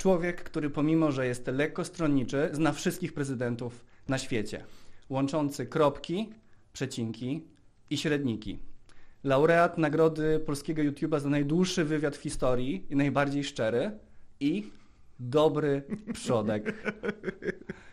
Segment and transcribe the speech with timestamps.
[0.00, 4.64] Człowiek, który pomimo, że jest lekko stronniczy, zna wszystkich prezydentów na świecie,
[5.08, 6.30] łączący kropki,
[6.72, 7.44] przecinki
[7.90, 8.58] i średniki.
[9.24, 13.90] Laureat nagrody polskiego YouTube'a za najdłuższy wywiad w historii i najbardziej szczery
[14.40, 14.70] i
[15.18, 16.64] dobry przodek.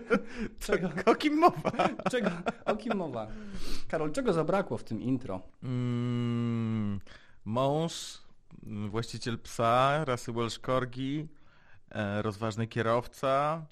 [0.66, 1.72] czego, O kim mowa?
[2.10, 2.30] czego,
[2.64, 3.26] o kim mowa?
[3.88, 5.40] Karol, czego zabrakło w tym intro?
[5.62, 7.00] Mm,
[7.44, 8.18] mąż,
[8.88, 11.28] właściciel psa, rasy Welsh Corgi,
[11.90, 13.66] e, rozważny kierowca.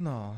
[0.00, 0.36] No,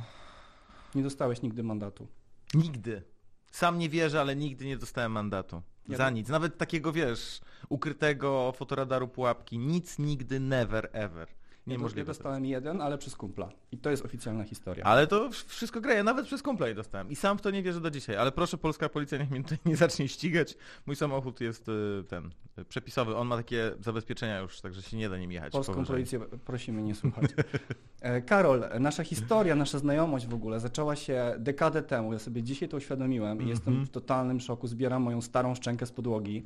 [0.95, 2.07] Nie dostałeś nigdy mandatu.
[2.55, 3.03] nigdy.
[3.51, 5.63] Sam nie wierzę, ale nigdy nie dostałem mandatu.
[5.89, 6.29] Ja Za nic.
[6.29, 9.59] Nawet takiego, wiesz, ukrytego fotoradaru pułapki.
[9.59, 11.29] Nic nigdy, never, ever.
[11.67, 12.07] Ja Niemożliwe.
[12.07, 13.49] to dostałem jeden, ale przez kumpla.
[13.73, 14.85] I to jest oficjalna historia.
[14.85, 17.63] Ale to wsz- wszystko gra, ja nawet przez komplej dostałem i sam w to nie
[17.63, 20.57] wierzę do dzisiaj, ale proszę polska policja niech mnie tutaj nie zacznie ścigać.
[20.87, 22.31] Mój samochód jest y, ten,
[22.69, 25.53] przepisowy, on ma takie zabezpieczenia już, także się nie da nim jechać.
[25.53, 25.95] Polską powyżej.
[25.95, 27.31] policję prosimy nie słuchać.
[28.01, 32.13] E, Karol, nasza historia, nasza znajomość w ogóle zaczęła się dekadę temu.
[32.13, 33.49] Ja sobie dzisiaj to uświadomiłem i Mhm.
[33.51, 34.67] jestem w totalnym szoku.
[34.67, 36.45] Zbieram moją starą szczękę z podłogi.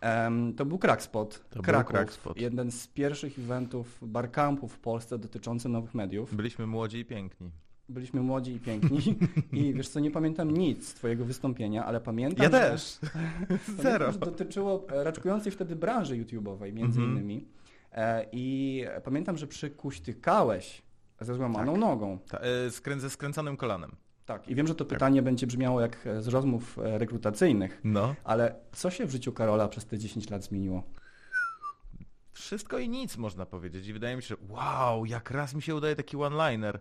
[0.00, 2.36] Em, to był Crackspot, był Kraków, Crackspot.
[2.40, 6.34] jeden z pierwszych eventów barcampów w Polsce dotyczący nowych mediów.
[6.34, 7.50] Byliśmy młodzi i piękni.
[7.88, 8.98] Byliśmy młodzi i piękni
[9.52, 12.70] i wiesz co, nie pamiętam nic z twojego wystąpienia, ale pamiętam, Ja że...
[12.70, 12.98] też.
[13.68, 13.82] Zero.
[13.82, 17.10] Pamiętam, że dotyczyło e, raczkującej wtedy branży YouTube'owej między Mhm.
[17.18, 17.48] innymi.
[17.92, 20.82] E, I pamiętam, że przykuśtykałeś
[21.20, 21.80] ze złamaną Tak.
[21.80, 22.18] nogą.
[22.28, 23.96] Ta, y, skrę, ze skręconym kolanem.
[24.26, 24.48] Tak.
[24.48, 28.14] I wiem, że to pytanie będzie brzmiało jak e, z rozmów e, rekrutacyjnych, No.
[28.24, 30.82] ale co się w życiu Karola przez te 10 lat zmieniło?
[32.32, 35.74] Wszystko i nic można powiedzieć i wydaje mi się, że wow, jak raz mi się
[35.74, 36.80] udaje taki one-liner.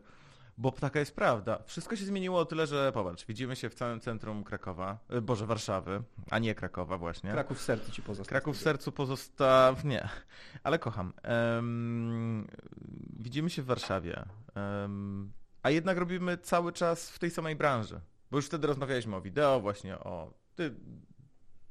[0.57, 1.59] Bo taka jest prawda.
[1.65, 5.45] Wszystko się zmieniło o tyle, że popatrz, widzimy się w całym centrum Krakowa, y, Boże,
[5.45, 6.01] Warszawy,
[6.31, 7.31] a nie Krakowa właśnie.
[7.31, 8.29] Kraków w sercu ci pozostał.
[8.29, 9.83] Kraków w sercu pozostaw...
[9.83, 10.09] Nie,
[10.63, 11.13] ale kocham.
[11.23, 12.47] Em,
[13.19, 15.31] widzimy się w Warszawie, em,
[15.65, 18.01] a jednak robimy cały czas w tej samej branży.
[18.31, 20.33] Bo już wtedy rozmawialiśmy o wideo, właśnie o...
[20.55, 20.75] Ty,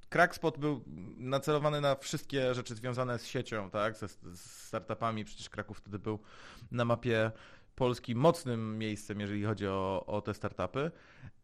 [0.09, 0.85] Crackspot był
[1.17, 5.25] nacelowany na wszystkie rzeczy związane z siecią, tak, ze z startupami.
[5.25, 6.19] Przecież Kraków wtedy był
[6.71, 7.31] na mapie
[7.75, 10.91] Polski mocnym miejscem, jeżeli chodzi o, o te startupy.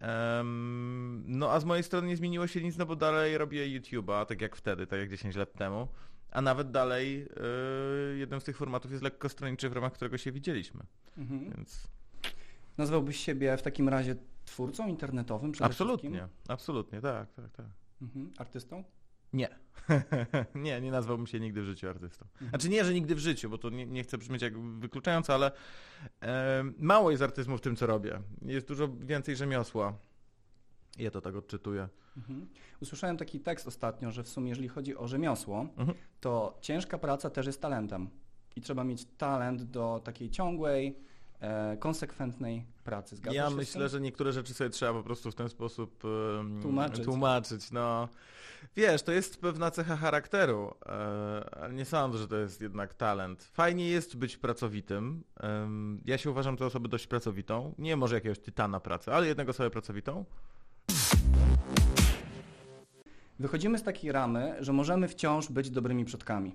[0.01, 4.27] Em, no a z mojej strony nie zmieniło się nic, no bo dalej robię YouTube'a,
[4.27, 5.89] tak jak wtedy, tak jak 10 lat temu.
[6.31, 7.27] A nawet dalej
[8.15, 10.83] y, jednym z tych formatów jest lekko stronniczy, w ramach którego się widzieliśmy.
[11.19, 11.51] Mhm.
[11.51, 11.89] Więc
[12.79, 16.31] Nazwałbyś siebie w takim razie twórcą internetowym przede absolutnie, wszystkim?
[16.49, 17.67] absolutnie, tak, tak, tak.
[18.03, 18.31] Mhm.
[18.39, 18.85] Artystą?
[19.33, 19.49] Nie.
[20.55, 22.27] nie, nie nazwałbym się nigdy w życiu artystą.
[22.33, 22.51] Mhm.
[22.51, 25.53] Znaczy nie, że nigdy w życiu, bo to nie, nie chcę brzmieć jak wykluczająco, ale
[26.23, 28.21] e, mało jest artyzmu w tym, co robię.
[28.43, 29.95] Jest dużo więcej rzemiosła.
[30.99, 31.89] Ja to tak odczytuję.
[32.17, 32.47] Mhm.
[32.83, 35.99] Usłyszałem taki tekst ostatnio, że w sumie jeżeli chodzi o rzemiosło, Mhm.
[36.21, 38.11] to ciężka praca też jest talentem.
[38.57, 40.99] I trzeba mieć talent do takiej ciągłej,
[41.79, 43.17] konsekwentnej pracy.
[43.17, 46.03] Zgadzasz ja myślę, że niektóre rzeczy sobie trzeba po prostu w ten sposób
[46.41, 47.05] em, Tłumaczyć.
[47.05, 47.71] tłumaczyć.
[47.71, 48.09] No.
[48.77, 53.45] Wiesz, to jest pewna cecha charakteru, e, ale nie sądzę, że to jest jednak talent.
[53.45, 55.25] Fajnie jest być pracowitym.
[56.05, 57.75] Ja się uważam za osobę dość pracowitą.
[57.79, 60.25] Nie może jakiegoś tytana pracy, ale jednego osobę pracowitą.
[63.39, 66.55] Wychodzimy z takiej ramy, że możemy wciąż być dobrymi przodkami.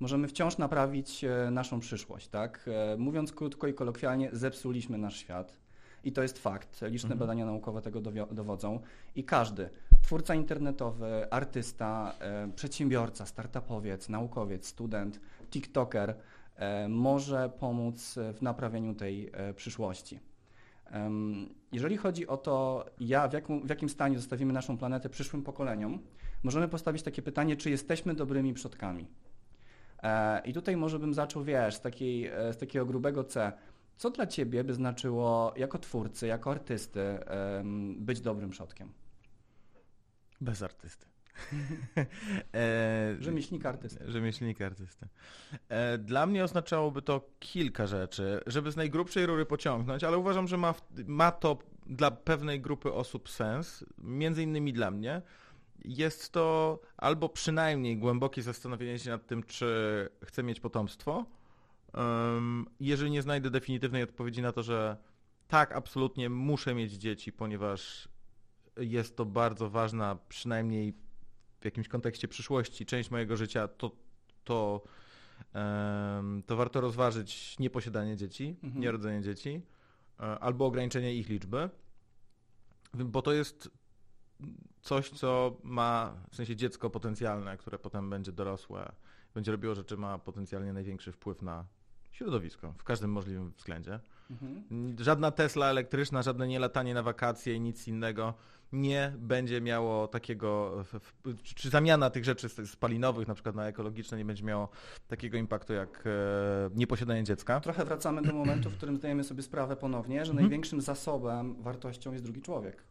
[0.00, 2.68] Możemy wciąż naprawić e, naszą przyszłość, tak?
[2.92, 5.56] E, Mówiąc krótko i kolokwialnie, zepsuliśmy nasz świat.
[6.04, 6.82] I to jest fakt.
[6.82, 7.18] Liczne Mhm.
[7.18, 8.00] badania naukowe tego
[8.30, 8.80] dowodzą.
[9.16, 9.70] I każdy,
[10.02, 16.14] twórca internetowy, artysta, e, przedsiębiorca, startupowiec, naukowiec, student, tiktoker,
[16.88, 20.18] może pomóc w naprawieniu tej przyszłości.
[21.72, 25.98] Jeżeli chodzi o to, ja, w, jaką, w jakim stanie zostawimy naszą planetę przyszłym pokoleniom,
[26.42, 29.06] możemy postawić takie pytanie, czy jesteśmy dobrymi przodkami.
[30.02, 33.52] E, I tutaj może bym zaczął, wiesz, z, takiej, e, z takiego grubego C.
[33.96, 37.18] Co dla Ciebie by znaczyło jako twórcy, jako artysty
[37.96, 38.92] być dobrym przodkiem?
[40.40, 41.06] Bez artysty.
[42.54, 44.10] e, Rzemieślnika artysty.
[44.10, 45.08] Rzemieślnika artysty.
[45.68, 50.56] E, Dla mnie oznaczałoby to kilka rzeczy, żeby z najgrubszej rury pociągnąć, ale uważam, że
[50.56, 50.74] ma,
[51.06, 55.22] ma to dla pewnej grupy osób sens, między innymi dla mnie.
[55.84, 61.26] Jest to albo przynajmniej głębokie zastanowienie się nad tym, czy chcę mieć potomstwo.
[62.80, 64.96] Jeżeli nie znajdę definitywnej odpowiedzi na to, że
[65.48, 68.08] tak, absolutnie muszę mieć dzieci, ponieważ
[68.76, 70.94] jest to bardzo ważna, przynajmniej
[71.60, 73.90] w jakimś kontekście przyszłości, część mojego życia, to,
[74.44, 74.82] to
[76.46, 78.82] to warto rozważyć nieposiadanie dzieci, Mhm.
[78.82, 79.62] nierodzenie dzieci,
[80.20, 81.70] e, albo ograniczenie ich liczby,
[82.94, 83.70] bo to jest
[84.80, 88.92] coś, co ma, w sensie dziecko potencjalne, które potem będzie dorosłe,
[89.34, 91.64] będzie robiło rzeczy, ma potencjalnie największy wpływ na
[92.10, 94.00] środowisko, w każdym możliwym względzie.
[94.30, 94.96] Mhm.
[94.98, 98.34] Żadna Tesla elektryczna, żadne nie latanie na wakacje i nic innego
[98.72, 100.84] nie będzie miało takiego,
[101.42, 104.68] czy zamiana tych rzeczy spalinowych na przykład na ekologiczne nie będzie miało
[105.08, 106.10] takiego impaktu jak e,
[106.74, 107.60] nieposiadanie dziecka.
[107.60, 110.36] Trochę wracamy do momentu, w którym zdajemy sobie sprawę ponownie, że Mhm.
[110.36, 112.82] największym zasobem, wartością jest drugi człowiek.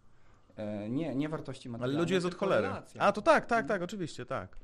[0.59, 1.99] E, Nie, nie wartości Ale materialne.
[1.99, 2.61] ludzi jest od cholery.
[2.67, 3.01] relacja.
[3.01, 4.57] A to tak, tak, tak, oczywiście, tak.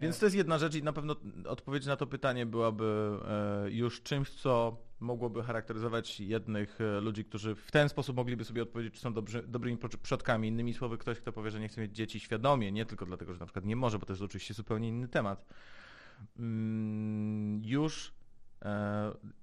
[0.00, 1.16] Więc E, to jest jedna rzecz i na pewno
[1.46, 3.18] odpowiedź na to pytanie byłaby
[3.66, 8.94] e, już czymś, co mogłoby charakteryzować jednych ludzi, którzy w ten sposób mogliby sobie odpowiedzieć,
[8.94, 10.48] czy są dobrzy, dobrymi przodkami.
[10.48, 13.40] Innymi słowy, ktoś, kto powie, że nie chce mieć dzieci świadomie, nie tylko dlatego, że
[13.40, 15.44] na przykład nie może, bo to jest oczywiście zupełnie inny temat.
[16.38, 18.12] Mm, Już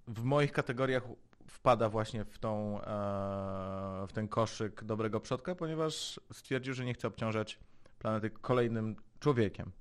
[0.07, 1.03] w moich kategoriach
[1.47, 7.07] wpada właśnie w, tą, e, w ten koszyk dobrego przodka, ponieważ stwierdził, że nie chce
[7.07, 7.59] obciążać
[7.99, 9.71] planety kolejnym człowiekiem.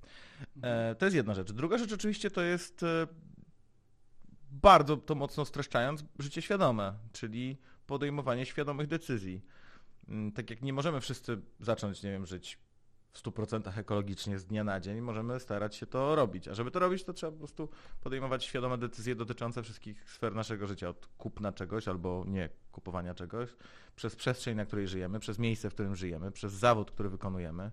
[0.63, 1.51] E, To jest jedna rzecz.
[1.51, 3.07] Druga rzecz oczywiście to jest e,
[4.51, 9.41] bardzo to mocno streszczając życie świadome, czyli podejmowanie świadomych decyzji.
[10.07, 12.57] Mm, Tak jak nie możemy wszyscy zacząć, nie wiem, żyć
[13.23, 16.47] 100% ekologicznie z dnia na dzień, możemy starać się to robić.
[16.47, 17.69] A żeby to robić, to trzeba po prostu
[18.03, 23.49] podejmować świadome decyzje dotyczące wszystkich sfer naszego życia, od kupna czegoś albo nie kupowania czegoś,
[23.95, 27.71] przez przestrzeń, na której żyjemy, przez miejsce, w którym żyjemy, przez zawód, który wykonujemy,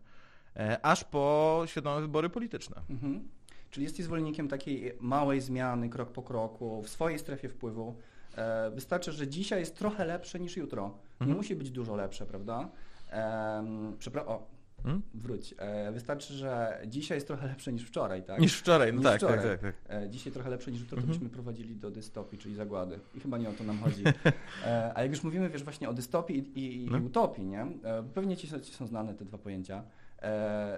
[0.56, 2.82] e, aż po świadome wybory polityczne.
[2.90, 3.28] Mhm.
[3.70, 7.94] Czyli jesteś zwolennikiem takiej małej zmiany, krok po kroku, w swojej strefie wpływu.
[8.36, 10.82] E, Wystarczy, że dzisiaj jest trochę lepsze niż jutro.
[11.20, 11.36] Nie Mhm.
[11.36, 12.68] musi być dużo lepsze, prawda?
[13.98, 14.46] Przepra- o,
[14.84, 15.02] Hmm?
[15.14, 15.54] wróć.
[15.58, 18.40] E, Wystarczy, że dzisiaj jest trochę lepsze niż wczoraj, tak?
[18.40, 19.36] Niż wczoraj, no Niż tak, wczoraj.
[19.38, 19.96] tak, tak, tak.
[20.02, 21.18] E, Dzisiaj trochę lepsze niż jutro, to Mhm.
[21.18, 22.98] byśmy prowadzili do dystopii, czyli zagłady.
[23.14, 24.04] I chyba nie o to nam chodzi.
[24.66, 26.98] E, A jak już mówimy, wiesz, właśnie o dystopii i, i, No.
[26.98, 27.60] utopii, nie?
[27.62, 29.82] E, Pewnie ci, są- ci są znane te dwa pojęcia.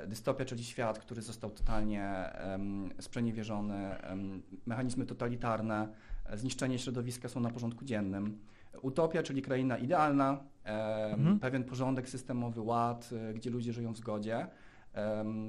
[0.07, 5.89] Dystopia, czyli świat, który został totalnie em, sprzeniewierzony, em, mechanizmy totalitarne,
[6.35, 8.39] zniszczenie środowiska są na porządku dziennym.
[8.83, 11.39] Utopia, czyli kraina idealna, Mhm.
[11.41, 14.47] pewien porządek systemowy, ład, e, gdzie ludzie żyją w zgodzie.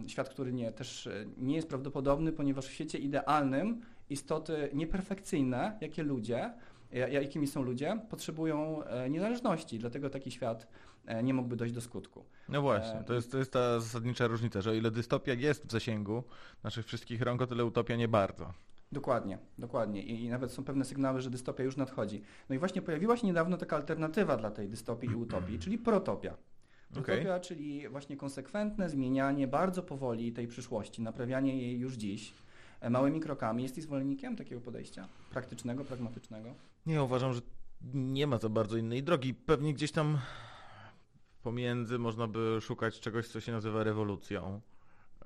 [0.07, 6.03] Świat, który nie, też e, nie jest prawdopodobny, ponieważ w świecie idealnym istoty nieperfekcyjne, jakie
[6.03, 6.53] ludzie,
[6.91, 10.67] ja- jakimi są ludzie, potrzebują e, niezależności, dlatego taki świat
[11.23, 12.25] nie mógłby dojść do skutku.
[12.49, 15.71] No właśnie, to jest, to jest ta zasadnicza różnica, że o ile dystopia jest w
[15.71, 16.23] zasięgu
[16.63, 18.53] naszych wszystkich rąk, o tyle utopia nie bardzo.
[18.91, 20.03] Dokładnie, dokładnie.
[20.03, 22.21] I, I nawet są pewne sygnały, że dystopia już nadchodzi.
[22.49, 26.37] No i właśnie pojawiła się niedawno taka alternatywa dla tej dystopii i utopii, czyli protopia.
[26.91, 27.15] Okej.
[27.15, 32.33] Utopia, czyli właśnie konsekwentne zmienianie bardzo powoli tej przyszłości, naprawianie jej już dziś
[32.81, 33.63] e, małymi krokami.
[33.63, 35.07] Jesteś zwolennikiem takiego podejścia?
[35.31, 36.49] Praktycznego, pragmatycznego?
[36.85, 37.41] Nie, uważam, że
[37.93, 39.33] nie ma za bardzo innej drogi.
[39.33, 40.17] Pewnie gdzieś tam
[41.43, 44.61] pomiędzy można by szukać czegoś, co się nazywa rewolucją.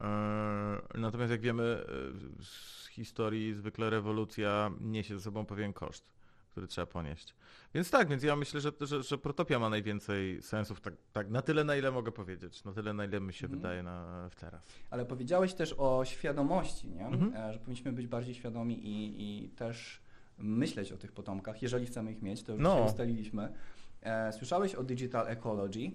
[0.04, 6.06] Eee, Natomiast jak wiemy e, z historii, zwykle rewolucja niesie ze sobą pewien koszt,
[6.52, 7.36] który trzeba ponieść.
[7.74, 11.42] Więc tak, więc ja myślę, że, że, że protopia ma najwięcej sensów, tak, tak na
[11.42, 13.60] tyle, na ile mogę powiedzieć, na tyle, na ile mi się Mhm.
[13.62, 14.62] wydaje na, w teraz.
[14.90, 17.06] Ale powiedziałeś też o świadomości, nie?
[17.06, 17.36] Mhm.
[17.36, 20.02] E, że powinniśmy być bardziej świadomi i, i też
[20.38, 22.76] myśleć o tych potomkach, jeżeli chcemy ich mieć, to już No.
[22.76, 23.54] się ustaliliśmy.
[24.02, 25.92] E, Słyszałeś o digital ecology?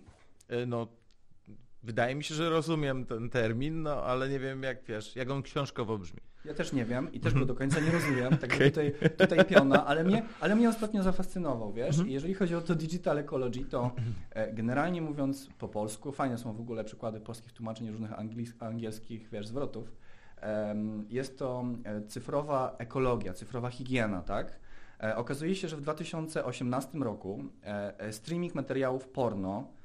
[0.49, 0.89] E, No,
[1.87, 5.43] wydaje mi się, że rozumiem ten termin, no ale nie wiem jak wiesz, jak on
[5.43, 6.21] książkowo brzmi.
[6.45, 8.71] Ja też nie wiem i też go do końca nie rozumiem, tak Okej.
[8.71, 11.89] tutaj, tutaj piona, ale mnie, ale mnie ostatnio zafascynował, wiesz?
[11.89, 12.09] Mhm.
[12.09, 13.91] I jeżeli chodzi o to digital ecology, to
[14.31, 18.11] e, generalnie mówiąc po polsku, fajne są w ogóle przykłady polskich tłumaczeń różnych
[18.61, 19.93] angielskich, wiesz, zwrotów.
[21.09, 24.61] Jest to e, cyfrowa ekologia, cyfrowa higiena, tak?
[25.03, 27.45] E, Okazuje się, że w 2018 roku
[28.11, 29.76] streaming materiałów porno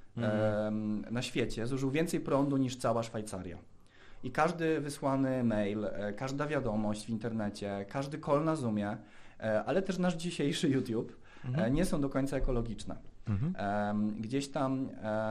[1.11, 3.57] na świecie zużył więcej prądu niż cała Szwajcaria.
[4.23, 8.97] I każdy wysłany mail, e, każda wiadomość w internecie, każdy call na Zoomie,
[9.39, 11.17] e, ale też nasz dzisiejszy YouTube
[11.55, 12.95] e, nie są do końca ekologiczne.
[13.27, 14.21] Mhm.
[14.21, 14.89] Gdzieś tam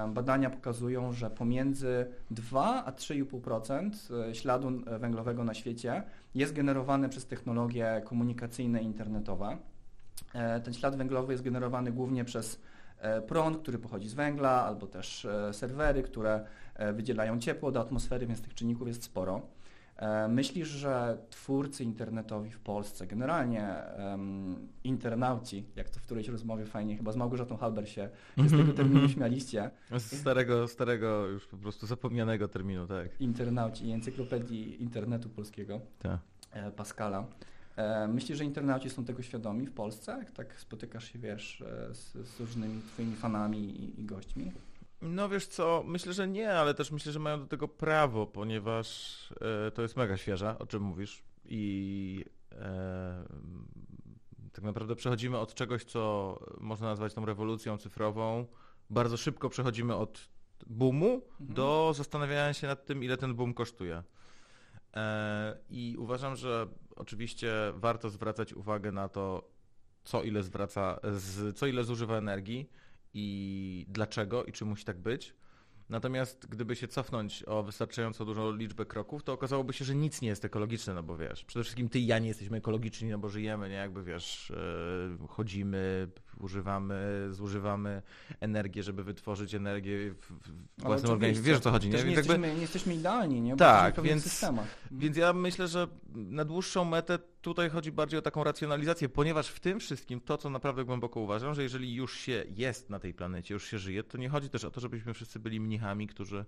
[0.08, 3.90] badania pokazują, że pomiędzy 2 a 3,5%
[4.30, 6.02] e, śladu węglowego na świecie
[6.34, 9.56] jest generowane przez technologie komunikacyjne i internetowe.
[10.64, 12.60] Ten ślad węglowy jest generowany głównie przez
[13.26, 18.26] prąd, który pochodzi z węgla, albo też e, serwery, które e, wydzielają ciepło do atmosfery,
[18.26, 19.42] więc tych czynników jest sporo.
[19.96, 26.66] E, Myślisz, że twórcy internetowi w Polsce, generalnie em, internauci, jak to w którejś rozmowie
[26.66, 31.46] fajnie, chyba z Małgorzatą Halber się, się z tego terminu śmialiście, Z starego, starego, już
[31.46, 33.20] po prostu zapomnianego terminu, tak.
[33.20, 36.18] internauci i encyklopedii internetu polskiego, tak.
[36.50, 37.26] e, Pascala.
[37.76, 40.12] E, myślisz, że internauci są tego świadomi w Polsce?
[40.12, 44.52] Jak tak spotykasz się, wiesz, e, z, z różnymi twoimi fanami i, i gośćmi?
[45.02, 49.18] No wiesz co, myślę, że nie, ale też myślę, że mają do tego prawo, ponieważ
[49.66, 51.22] e, to jest mega świeża, o czym mówisz.
[51.44, 53.24] I e,
[54.52, 58.46] tak naprawdę przechodzimy od czegoś, co można nazwać tą rewolucją cyfrową.
[58.90, 60.28] Bardzo szybko przechodzimy od
[60.66, 61.54] boomu mhm.
[61.54, 64.02] do zastanawiania się nad tym, ile ten boom kosztuje.
[64.96, 66.66] E, I uważam, że
[67.00, 69.50] oczywiście warto zwracać uwagę na to,
[70.04, 72.70] co ile zwraca, z, co ile zużywa energii
[73.14, 75.34] i dlaczego i czy musi tak być.
[75.88, 80.28] Natomiast gdyby się cofnąć o wystarczająco dużą liczbę kroków, to okazałoby się, że nic nie
[80.28, 83.28] jest ekologiczne, no bo wiesz, przede wszystkim ty i ja nie jesteśmy ekologiczni, no bo
[83.28, 86.08] żyjemy, nie, jakby wiesz, e, chodzimy,
[86.40, 88.02] używamy, zużywamy
[88.40, 90.32] energię, żeby wytworzyć energię w,
[90.78, 91.44] w własnym organizmie.
[91.44, 92.04] Wiesz o co chodzi, nie?
[92.04, 93.50] nie, jesteśmy, nie jesteśmy idealni, nie?
[93.50, 94.44] Bo tak, więc,
[94.90, 99.60] więc ja myślę, że na dłuższą metę tutaj chodzi bardziej o taką racjonalizację, ponieważ w
[99.60, 103.54] tym wszystkim to, co naprawdę głęboko uważam, że jeżeli już się jest na tej planecie,
[103.54, 106.44] już się żyje, to nie chodzi też o to, żebyśmy wszyscy byli mnichami, którzy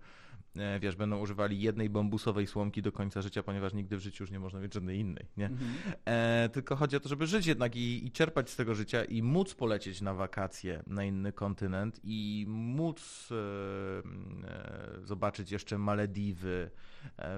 [0.57, 4.31] E, wiesz, będą używali jednej bambusowej słomki do końca życia, ponieważ nigdy w życiu już
[4.31, 5.47] nie można mieć żadnej innej, nie?
[5.47, 5.71] Mhm.
[6.05, 9.23] E, tylko chodzi o to, żeby żyć jednak i, i, czerpać z tego życia i
[9.23, 13.35] móc polecieć na wakacje na inny kontynent i móc e,
[14.49, 16.71] e, zobaczyć jeszcze Malediwy,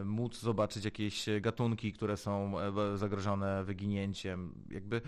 [0.04, 5.00] móc zobaczyć jakieś gatunki, które są e, zagrożone wyginięciem, jakby,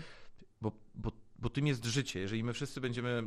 [0.61, 2.19] bo, bo, bo tym jest życie.
[2.19, 3.23] Jeżeli my wszyscy będziemy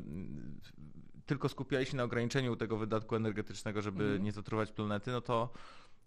[1.27, 4.23] tylko skupiali się na ograniczeniu tego wydatku energetycznego, żeby mm.
[4.23, 5.53] nie zatruwać planety, no to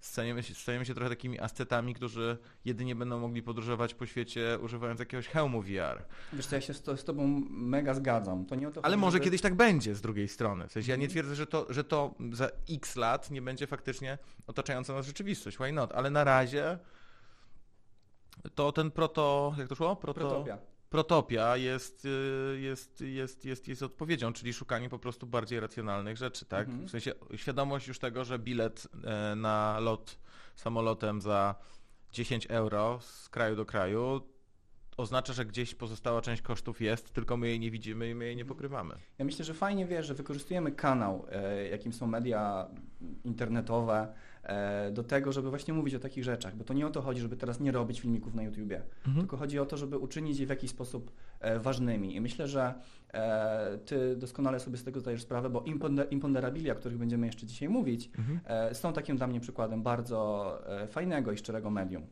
[0.04, 5.00] stajemy się, stajemy się trochę takimi ascetami, którzy jedynie będą mogli podróżować po świecie używając
[5.00, 6.06] jakiegoś hełmu VR.
[6.34, 8.46] Wiesz co, ja się z, to, z tobą mega zgadzam.
[8.46, 9.24] To nie o to Ale może żeby...
[9.24, 10.68] kiedyś tak będzie z drugiej strony.
[10.68, 11.12] W sensie ja nie mhm.
[11.12, 14.18] twierdzę, że to, że to za x lat nie będzie faktycznie
[14.48, 15.58] otaczająca nas rzeczywistość.
[15.58, 15.92] Why not?
[15.92, 16.78] Ale na razie
[18.56, 19.56] to ten proto...
[19.58, 19.96] Jak to szło?
[19.96, 20.20] Proto...
[20.20, 20.73] Protopia.
[20.94, 26.46] Protopia jest, y, jest, jest, jest, jest odpowiedzią, czyli szukanie po prostu bardziej racjonalnych rzeczy,
[26.46, 26.68] tak?
[26.68, 26.88] Mhm.
[26.88, 30.18] W sensie świadomość już tego, że bilet e, na lot
[30.56, 31.56] samolotem za
[32.12, 34.22] 10 euro z kraju do kraju
[34.98, 38.36] oznacza, że gdzieś pozostała część kosztów jest, tylko my jej nie widzimy i my jej
[38.36, 38.96] nie pokrywamy.
[39.18, 42.68] Ja myślę, że fajnie wiesz, że wykorzystujemy kanał, e, jakim są media
[43.24, 44.14] internetowe,
[44.92, 47.38] do tego, żeby właśnie mówić o takich rzeczach, bo to nie o to chodzi, żeby
[47.38, 49.18] teraz nie robić filmików na YouTubie, mhm.
[49.18, 52.16] tylko chodzi o to, żeby uczynić je w jakiś sposób e, ważnymi.
[52.16, 52.74] I myślę, że
[53.14, 55.64] e, ty doskonale sobie z tego zdajesz sprawę, bo
[56.10, 58.40] imponderabilia, o których będziemy jeszcze dzisiaj mówić, mhm.
[58.76, 62.04] są takim dla mnie przykładem bardzo fajnego i szczerego medium.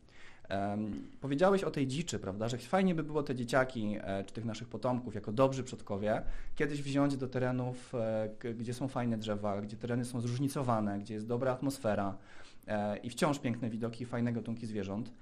[0.50, 4.44] Um, powiedziałeś o tej dziczy, prawda, że fajnie by było te dzieciaki, e, czy tych
[4.44, 6.22] naszych potomków, jako dobrzy przodkowie,
[6.56, 11.26] kiedyś wziąć do terenów, e, gdzie są fajne drzewa, gdzie tereny są zróżnicowane, gdzie jest
[11.26, 12.18] dobra atmosfera
[12.66, 15.12] e, i wciąż piękne widoki, fajne gatunki zwierząt.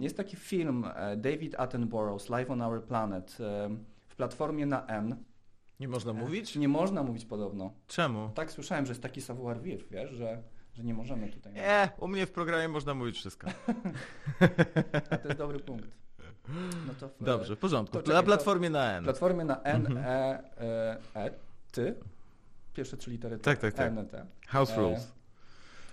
[0.00, 0.86] Jest taki film
[1.16, 3.36] David Attenborough's Life on Our Planet
[4.06, 5.16] w platformie na N.
[5.80, 6.56] Nie można mówić?
[6.56, 7.72] Nie można mówić podobno.
[7.86, 8.30] Czemu?
[8.34, 10.42] Tak słyszałem, że jest taki savoir vivre, wiesz, że
[10.76, 11.52] że nie możemy tutaj.
[11.52, 13.46] Nie, u mnie w programie można mówić wszystko.
[15.10, 15.88] A to jest dobry punkt.
[16.86, 17.98] No to w, Dobrze, w porządku.
[18.08, 19.04] Na platformie na N.
[19.04, 19.98] Platformie na N, mhm.
[19.98, 21.30] e, e, e,
[21.72, 21.94] ty.
[22.74, 23.38] Pierwsze trzy litery.
[23.38, 23.92] Tak, tak, tak.
[23.92, 24.26] N, T.
[24.46, 25.12] House e, Rules.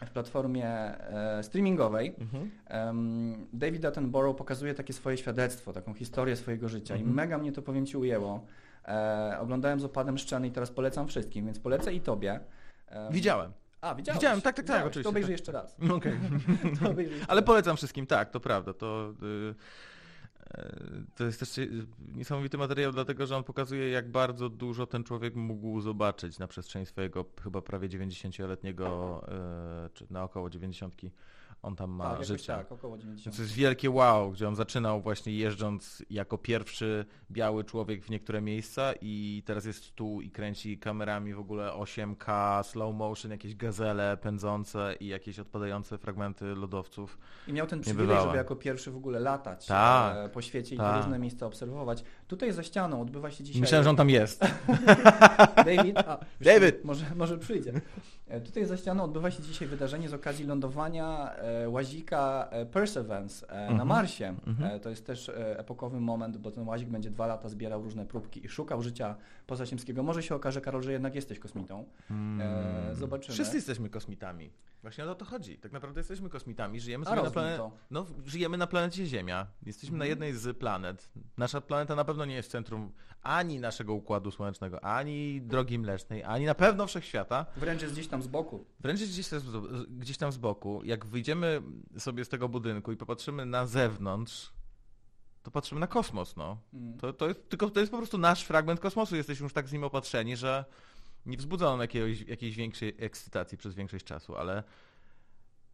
[0.06, 2.52] W platformie e, streamingowej mhm.
[2.88, 7.12] um, David Attenborough pokazuje takie swoje świadectwo, taką historię swojego życia mhm.
[7.12, 8.46] i mega mnie to, powiem Ci, ujęło.
[8.88, 12.40] E, oglądałem z opadem szczeny i teraz polecam wszystkim, więc polecę i Tobie.
[13.12, 13.52] Widziałem.
[13.84, 14.20] A, widziałeś?
[14.20, 15.04] Widziałem, tak, tak, tak, oczywiście.
[15.04, 15.40] To obejrzyj tak.
[15.40, 15.76] jeszcze raz.
[15.92, 16.14] Okej.
[16.92, 17.10] Okay.
[17.28, 18.74] Ale polecam wszystkim, tak, to prawda.
[18.74, 19.56] To, y,
[20.58, 21.50] y, to jest też
[22.16, 26.86] niesamowity materiał, dlatego że on pokazuje, jak bardzo dużo ten człowiek mógł zobaczyć na przestrzeni
[26.86, 29.22] swojego chyba prawie 90-letniego,
[29.86, 30.96] y, czy na około 90
[31.64, 32.58] on tam ma tak, życia.
[32.58, 33.36] Tak, około 90.
[33.36, 38.42] To jest wielkie wow, gdzie on zaczynał właśnie jeżdżąc jako pierwszy biały człowiek w niektóre
[38.42, 44.18] miejsca i teraz jest tu i kręci kamerami w ogóle 8K, slow motion, jakieś gazele
[44.18, 47.18] pędzące i jakieś odpadające fragmenty lodowców.
[47.48, 50.96] I miał ten przywilej, żeby jako pierwszy w ogóle latać tak, e, po świecie tak.
[50.96, 52.04] i różne miejsca obserwować.
[52.28, 53.62] Tutaj za ścianą odbywa się dzisiaj...
[53.62, 54.42] Myślałem, że on tam jest.
[55.66, 55.98] David?
[55.98, 56.86] A, David!
[56.86, 57.74] Może, może przyjdzie.
[58.28, 63.48] E, tutaj za ścianą odbywa się dzisiaj wydarzenie z okazji lądowania e, łazika e, Perseverance
[63.48, 63.88] na mhm.
[63.88, 64.36] Marsie.
[64.48, 64.80] Mhm.
[64.80, 68.50] To jest też epokowy moment, bo ten łazik będzie dwa lata zbierał różne próbki i
[68.50, 69.16] szukał życia
[69.48, 70.04] pozaziemskiego.
[70.04, 71.86] Może się okaże, Karol, że jednak jesteś kosmitą.
[72.08, 72.96] Hmm.
[72.96, 73.34] Zobaczymy.
[73.34, 74.52] Wszyscy jesteśmy kosmitami.
[74.82, 75.58] Właśnie o to chodzi.
[75.58, 76.80] Tak naprawdę jesteśmy kosmitami.
[76.80, 77.70] Żyjemy sobie na planecie.
[77.92, 79.48] No, żyjemy na planecie Ziemia.
[79.66, 80.10] Jesteśmy na mhm.
[80.10, 81.10] jednej z planet.
[81.38, 82.92] Nasza planeta na pewno nie jest w centrum
[83.24, 87.46] ani naszego układu słonecznego, ani drogi mlecznej, ani na pewno wszechświata.
[87.58, 88.66] Wręcz jest gdzieś tam z boku.
[88.80, 89.30] Wręcz jest gdzieś,
[89.90, 90.82] gdzieś tam z boku.
[90.84, 91.43] Jak wyjdziemy
[91.98, 94.54] sobie z tego budynku i popatrzymy na zewnątrz,
[95.44, 96.58] to patrzymy na kosmos, no.
[96.74, 96.98] Mm.
[96.98, 99.74] To, to jest, tylko to jest po prostu nasz fragment kosmosu, jesteśmy już tak z
[99.74, 100.66] nim opatrzeni, że
[101.26, 104.64] nie wzbudza on jakiegoś, jakiejś większej ekscytacji przez większość czasu, ale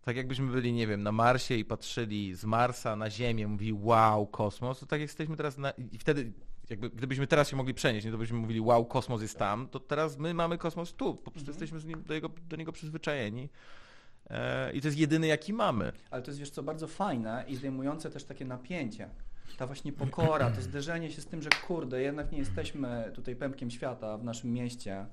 [0.02, 4.28] tak jakbyśmy byli, nie wiem, na Marsie i patrzyli z Marsa na Ziemię, mówili wow,
[4.28, 5.72] kosmos, to tak jak jesteśmy teraz na...
[5.72, 6.34] i wtedy
[6.70, 9.80] jakby gdybyśmy teraz się mogli przenieść, nie to byśmy mówili wow, kosmos jest tam, to
[9.80, 11.54] teraz my mamy kosmos tu, po prostu Mhm.
[11.54, 13.50] jesteśmy z nim, do, jego, do niego przyzwyczajeni
[14.74, 15.92] i to jest jedyny jaki mamy.
[16.12, 19.10] Ale to jest, wiesz co, bardzo fajne i zdejmujące też takie napięcie.
[19.58, 23.70] Ta właśnie pokora, to zderzenie się z tym, że kurde, jednak nie jesteśmy tutaj pępkiem
[23.72, 25.06] świata w naszym mieście.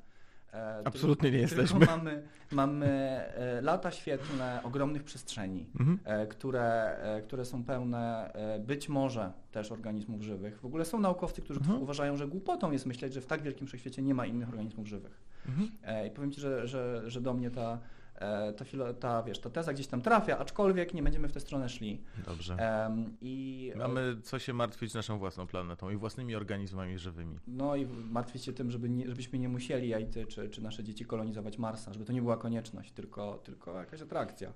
[0.52, 1.86] E, Absolutnie nie tylko jesteśmy.
[1.86, 5.98] mamy, mamy e, lata świetlne ogromnych przestrzeni, Mhm.
[6.04, 10.60] e, które, e, które są pełne e, być może też organizmów żywych.
[10.60, 11.82] W ogóle są naukowcy, którzy Mhm.
[11.82, 15.20] uważają, że głupotą jest myśleć, że w tak wielkim wszechświecie nie ma innych organizmów żywych.
[15.48, 15.70] Mhm.
[15.84, 17.78] E, I powiem Ci, że, że, że do mnie ta,
[18.18, 21.40] e, ta, filo, ta, wiesz, ta teza gdzieś tam trafia, aczkolwiek nie będziemy w tę
[21.40, 22.02] stronę szli.
[22.26, 22.54] Dobrze.
[22.84, 27.38] Em, I Mamy co się martwić naszą własną planetą i własnymi organizmami żywymi.
[27.46, 30.62] no i martwić się tym, żeby nie, żebyśmy nie musieli, ja i ty, czy, czy
[30.62, 34.52] nasze dzieci kolonizować Marsa, żeby to nie była konieczność, tylko, tylko jakaś atrakcja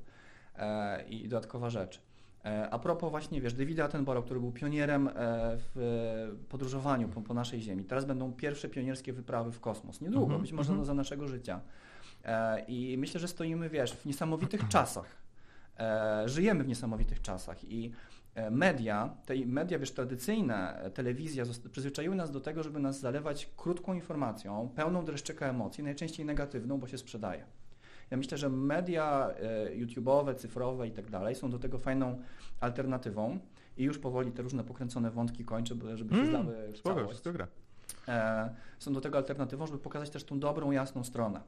[0.56, 2.02] e, i dodatkowa rzecz.
[2.44, 5.12] E, a propos właśnie, wiesz, Davida Attenborough, który był pionierem e,
[5.74, 7.84] w podróżowaniu po, po naszej Ziemi.
[7.84, 10.00] Teraz będą pierwsze pionierskie wyprawy w kosmos.
[10.00, 10.86] Niedługo, Mhm, być może mhm.
[10.86, 11.60] za naszego życia.
[12.24, 15.06] E, I myślę, że stoimy, wiesz, w niesamowitych czasach.
[15.78, 17.92] E, żyjemy w niesamowitych czasach i
[18.34, 23.94] e, media, te media, wiesz, tradycyjne, telewizja przyzwyczaiły nas do tego, żeby nas zalewać krótką
[23.94, 27.44] informacją, pełną dreszczyka emocji, najczęściej negatywną, bo się sprzedaje.
[28.10, 29.30] Ja myślę, że media
[29.76, 32.18] YouTube'owe, cyfrowe i tak dalej są do tego fajną
[32.60, 33.38] alternatywą
[33.76, 37.10] i już powoli te różne pokręcone wątki kończę, żeby się Mm, zdały w Spoko, całość
[37.10, 37.46] wszystko gra.
[38.78, 41.40] są do tego alternatywą, żeby pokazać też tą dobrą, jasną stronę.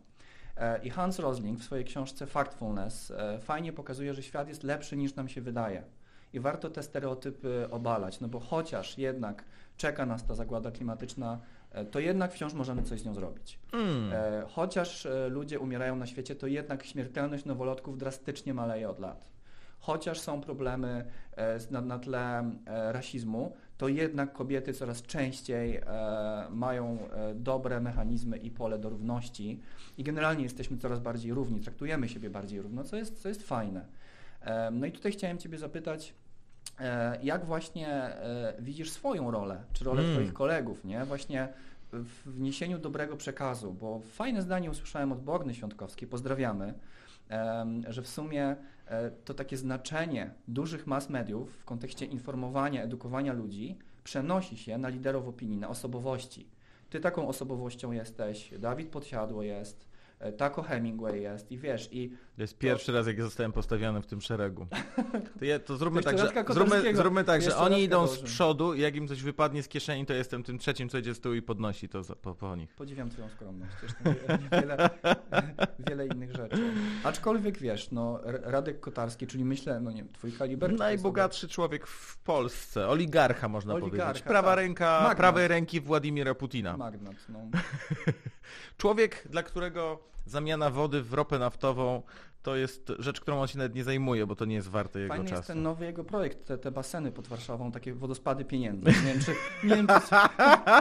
[0.57, 4.97] E, I Hans Rosling w swojej książce Factfulness e, fajnie pokazuje, że świat jest lepszy
[4.97, 5.83] niż nam się wydaje.
[6.33, 9.45] I warto te stereotypy obalać, no bo chociaż jednak
[9.77, 11.41] czeka nas ta zagłada klimatyczna,
[11.71, 13.59] e, to jednak wciąż możemy coś z nią zrobić.
[13.73, 14.13] Mm.
[14.49, 19.32] Chociaż ludzie umierają na świecie, to jednak śmiertelność nowolotków drastycznie maleje od lat.
[19.83, 21.05] Chociaż są problemy
[21.37, 25.83] e, na, na tle e, rasizmu, to jednak kobiety coraz częściej e,
[26.51, 26.99] mają
[27.35, 29.61] dobre mechanizmy i pole do równości
[29.99, 33.87] i generalnie jesteśmy coraz bardziej równi, traktujemy siebie bardziej równo, co jest, co jest fajne.
[34.73, 36.15] No i tutaj chciałem Ciebie zapytać,
[37.23, 38.11] jak właśnie
[38.59, 40.15] widzisz swoją rolę, czy rolę Mm.
[40.15, 41.05] Twoich kolegów, nie?
[41.05, 41.49] Właśnie
[41.93, 46.75] w wniesieniu dobrego przekazu, bo fajne zdanie usłyszałem od Bogny Świątkowskiej, pozdrawiamy,
[47.89, 48.57] że w sumie
[49.25, 55.29] to takie znaczenie dużych mas mediów w kontekście informowania, edukowania ludzi przenosi się na liderów
[55.29, 56.49] opinii, na osobowości.
[56.91, 59.92] Ty taką osobowością jesteś, Dawid Podsiadło jest,
[60.23, 64.03] e, Taco Hemingway jest i wiesz, i To jest pierwszy raz, jak ja zostałem postawiony
[64.03, 64.67] w tym szeregu.
[65.43, 68.81] To, to zróbmy Jeszcze tak, że, zróbmy, zróbmy tak, że oni idą z przodu i
[68.81, 71.43] jak im coś wypadnie z kieszeni, to jestem tym trzecim, co idzie z tyłu i
[71.43, 72.75] podnosi to za, po, po nich.
[72.75, 73.73] Podziwiam Twoją skromność.
[74.53, 74.91] Wiele,
[75.89, 76.73] wiele innych rzeczy.
[77.05, 80.73] Aczkolwiek wiesz, no, Radek Kotarski, czyli myślę, no nie wiem, Twój kaliber.
[80.73, 84.23] Najbogatszy człowiek w Polsce, oligarcha można Oligarcha, powiedzieć.
[84.23, 84.59] Prawa tak.
[84.59, 85.17] ręka, Magnat.
[85.19, 86.77] prawej ręki Władimira Putina.
[86.77, 87.39] Magnat, no.
[88.79, 92.03] Człowiek, dla którego zamiana wody w ropę naftową
[92.43, 95.15] to jest rzecz, którą on się nawet nie zajmuje, bo to nie jest warte jego
[95.15, 95.47] Fajny jest czasu.
[95.47, 98.85] ten nowy jego projekt, te, te baseny pod Warszawą, takie wodospady pieniędzy.
[98.87, 99.31] Nie wiem, czy,
[99.65, 100.15] nie wiem, czy,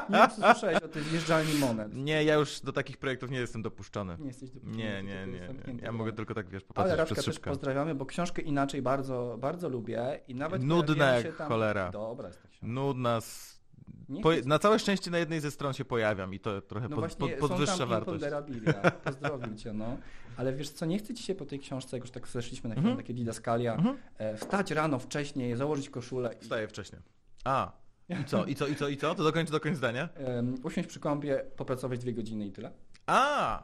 [0.10, 1.94] nie wiem, czy słyszałeś o tym wjeżdżalni monet.
[1.94, 4.18] Nie, ja już do takich projektów nie jestem dopuszczony.
[4.20, 5.38] Nie jesteś dopuszczony, Nie, nie, nie.
[5.38, 5.74] jest nie.
[5.82, 7.50] Ja mogę tylko tak, wiesz, Ale popatrzeć Radka przez też szybkę.
[7.50, 11.48] pozdrawiamy, bo książkę inaczej bardzo, bardzo lubię i nawet Nudne jak się tam...
[11.48, 11.92] cholera.
[11.92, 12.68] Dobra jest ta książka.
[12.68, 13.16] Nudna.
[13.16, 13.22] Nie
[14.24, 16.96] Po, chcę- na całe szczęście na jednej ze stron się pojawiam i to trochę No
[16.96, 18.24] pod, właśnie, pod, podwyższa są tam wartość.
[19.04, 19.98] Pozdrowił cię, no.
[20.38, 22.76] Ale wiesz co, nie chce ci się po tej książce, jak już tak zeszliśmy na
[22.76, 23.06] chwilę, Mhm.
[23.06, 23.98] takie didaskalia, Mhm.
[24.18, 27.02] e, wstać rano wcześniej, założyć koszulę i Wstaję wcześniej.
[27.44, 27.72] A,
[28.10, 29.16] i co, i co, i co, i co?
[29.16, 30.10] To dokończ, dokończ zdania.
[30.16, 32.72] em, usiąść przy kąpie, popracować dwie godziny i tyle.
[33.06, 33.64] A!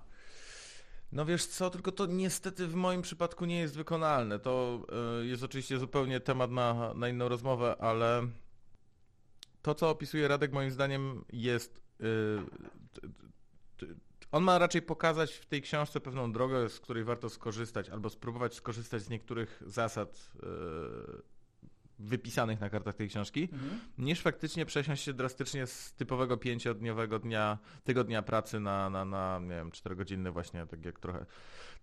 [1.11, 4.39] No wiesz co, tylko to niestety w moim przypadku nie jest wykonalne.
[4.39, 4.79] To
[5.21, 8.27] y, jest oczywiście zupełnie temat na, na inną rozmowę, ale
[9.67, 11.81] to, co opisuje Radek, moim zdaniem jest.
[13.81, 13.87] y,
[14.31, 18.55] on ma raczej pokazać w tej książce pewną drogę, z której warto skorzystać, albo spróbować
[18.55, 20.47] skorzystać z niektórych zasad y,
[21.99, 23.49] wypisanych na kartach tej książki,
[23.97, 29.55] niż faktycznie przesiąść się drastycznie z typowego pięciodniowego dnia, tygodnia pracy na, na, na nie
[29.55, 31.25] wiem, czterogodzinny właśnie, tak jak trochę...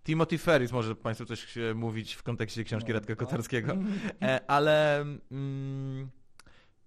[0.03, 3.17] Timothy Ferris może Państwu coś mówić w kontekście książki No, Radka no.
[3.17, 3.77] Kotarskiego,
[4.21, 6.09] e, ale mm,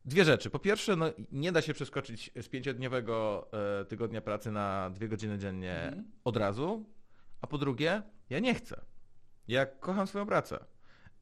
[0.05, 0.51] dwie rzeczy.
[0.51, 3.49] Po pierwsze, no, nie da się przeskoczyć z pięciodniowego
[3.81, 6.05] e, tygodnia pracy na dwie godziny dziennie Mhm.
[6.25, 6.85] od razu,
[7.41, 8.81] a po drugie, ja nie chcę.
[9.49, 10.65] Ja kocham swoją pracę.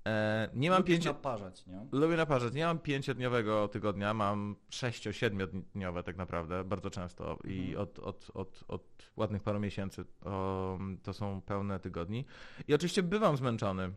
[0.06, 1.12] E, nie mam Lubisz pięcio...
[1.12, 1.86] naparzać, nie?
[1.92, 2.52] Lubię naparzać.
[2.52, 7.78] Nie mam pięciodniowego tygodnia, mam sześcio, siedmiodniowe tak naprawdę, bardzo często i Mhm.
[7.82, 12.24] od, od, od, od ładnych paru miesięcy o, to są pełne tygodni.
[12.68, 13.92] I oczywiście bywam zmęczony.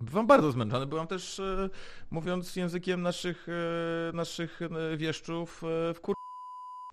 [0.00, 1.70] Bywam bardzo zmęczony, byłam też, e,
[2.10, 5.62] mówiąc językiem naszych, e, naszych e, wieszczów,
[5.94, 6.14] w kur...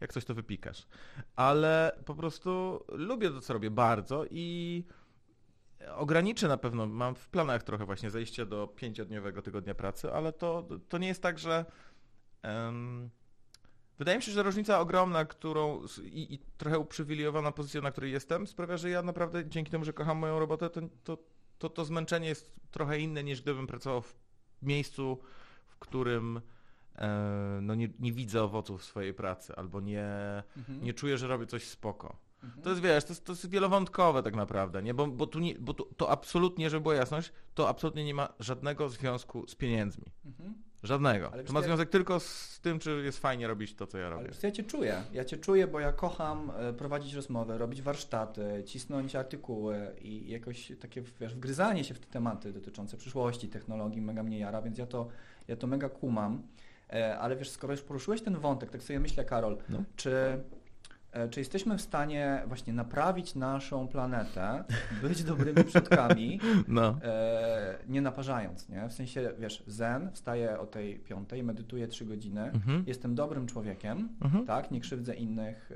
[0.02, 0.88] jak coś to wypikasz.
[1.36, 4.84] Ale po prostu lubię to, co robię bardzo i
[5.96, 10.68] ograniczę na pewno, mam w planach trochę właśnie zejście do pięciodniowego tygodnia pracy, ale to,
[10.90, 11.66] to nie jest tak, że
[13.98, 18.48] wydaje mi się, że różnica ogromna, którą i, i trochę uprzywilejowana pozycja, na której jestem,
[18.48, 21.18] sprawia, że ja naprawdę dzięki temu, że kocham moją robotę, to, to,
[21.64, 24.16] to, to zmęczenie jest trochę inne niż gdybym pracował w
[24.62, 25.18] miejscu,
[25.68, 26.42] w którym
[26.96, 30.08] e, no nie, nie widzę owoców swojej pracy albo nie,
[30.58, 30.84] Mhm.
[30.84, 32.18] nie czuję, że robię coś spoko.
[32.44, 32.64] Mhm.
[32.64, 34.94] To jest, wiesz, to jest, to jest wielowątkowe tak naprawdę, nie?
[34.94, 38.34] Bo, bo, tu nie, bo tu, to absolutnie, żeby była jasność, to absolutnie nie ma
[38.40, 40.06] żadnego związku z pieniędzmi.
[40.26, 40.54] Mhm.
[40.84, 41.30] Żadnego.
[41.34, 44.26] Ale to ma związek tylko z tym, czy jest fajnie robić to, co ja robię.
[44.26, 45.02] Ale ja cię czuję.
[45.14, 50.72] Ja cię czuję, bo ja kocham e, prowadzić rozmowy, robić warsztaty, cisnąć artykuły i jakoś
[50.80, 54.86] takie, wiesz, wgryzanie się w te tematy dotyczące przyszłości, technologii mega mnie jara, więc ja
[54.86, 55.08] to,
[55.48, 56.42] ja to mega kumam.
[56.94, 59.84] E, Ale wiesz, skoro już poruszyłeś ten wątek, tak sobie myślę, Karol, No.
[59.96, 60.44] czy,
[61.30, 64.64] czy jesteśmy w stanie właśnie naprawić naszą planetę,
[65.02, 66.98] być dobrymi przodkami, No.
[67.04, 68.90] e, nie naparzając, nie?
[68.90, 72.84] W sensie, wiesz, zen, wstaję o tej piątej, medytuję trzy godziny, Mhm.
[72.88, 74.46] jestem dobrym człowiekiem, Mhm.
[74.46, 75.72] tak, nie krzywdzę innych,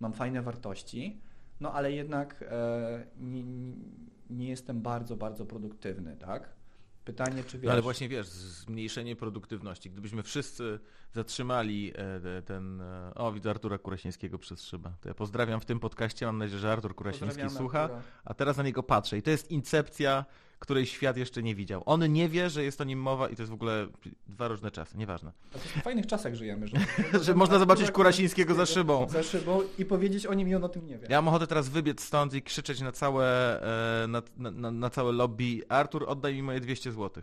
[0.00, 1.20] mam fajne wartości,
[1.60, 3.42] no ale jednak e, nie,
[4.30, 6.48] nie jestem bardzo, bardzo produktywny, tak?
[7.04, 7.66] Pytanie, czy wiesz...
[7.66, 9.90] No ale właśnie wiesz, zmniejszenie produktywności.
[9.90, 10.80] Gdybyśmy wszyscy
[11.12, 12.80] zatrzymali e, ten.
[12.80, 14.92] e, O, widzę Artura Kurasińskiego przez szybę.
[15.00, 16.26] To ja pozdrawiam w tym podcaście.
[16.26, 17.82] Mam nadzieję, że Artur Kurasiński słucha.
[17.82, 18.02] Artura.
[18.24, 20.24] A teraz na niego patrzę i to jest incepcja,
[20.58, 21.82] której świat jeszcze nie widział.
[21.86, 23.88] On nie wie, że jest o nim mowa i to jest w ogóle
[24.32, 25.32] dwa różne czasy, nieważne.
[25.52, 26.76] W fajnych czasach żyjemy, że...
[27.24, 29.08] Że można zobaczyć Kurasińskiego za szybą.
[29.08, 31.06] Za szybą i powiedzieć o nim i on o tym nie wie.
[31.10, 33.26] Ja mam ochotę teraz wybiec stąd i krzyczeć na całe,
[34.04, 37.22] e, na, na, na, całe lobby Artur, oddaj mi moje 200 zł.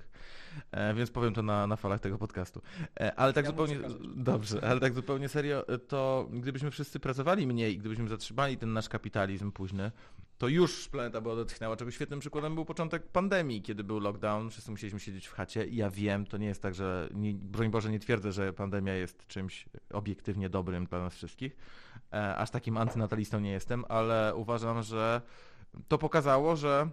[0.71, 2.61] E, więc powiem to na, na falach tego podcastu.
[2.99, 3.79] E, ale tak Ja zupełnie,
[4.15, 8.89] dobrze, ale tak zupełnie serio, e, to gdybyśmy wszyscy pracowali mniej, gdybyśmy zatrzymali ten nasz
[8.89, 9.91] kapitalizm późny,
[10.37, 14.71] to już planeta by odetchnęła, czego świetnym przykładem był początek pandemii, kiedy był lockdown, wszyscy
[14.71, 15.65] musieliśmy siedzieć w chacie.
[15.65, 18.93] I ja wiem, to nie jest tak, że, nie, broń Boże, nie twierdzę, że pandemia
[18.93, 21.55] jest czymś obiektywnie dobrym dla nas wszystkich,
[22.11, 25.21] aż takim antynatalistą nie jestem, ale uważam, że
[25.87, 26.89] to pokazało, że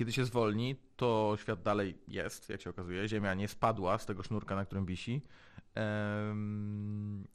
[0.00, 4.22] kiedy się zwolni, to świat dalej jest, jak się okazuje, Ziemia nie spadła z tego
[4.22, 5.22] sznurka, na którym wisi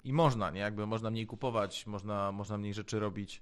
[0.04, 3.42] i można, nie, jakby można mniej kupować, można, można mniej rzeczy robić,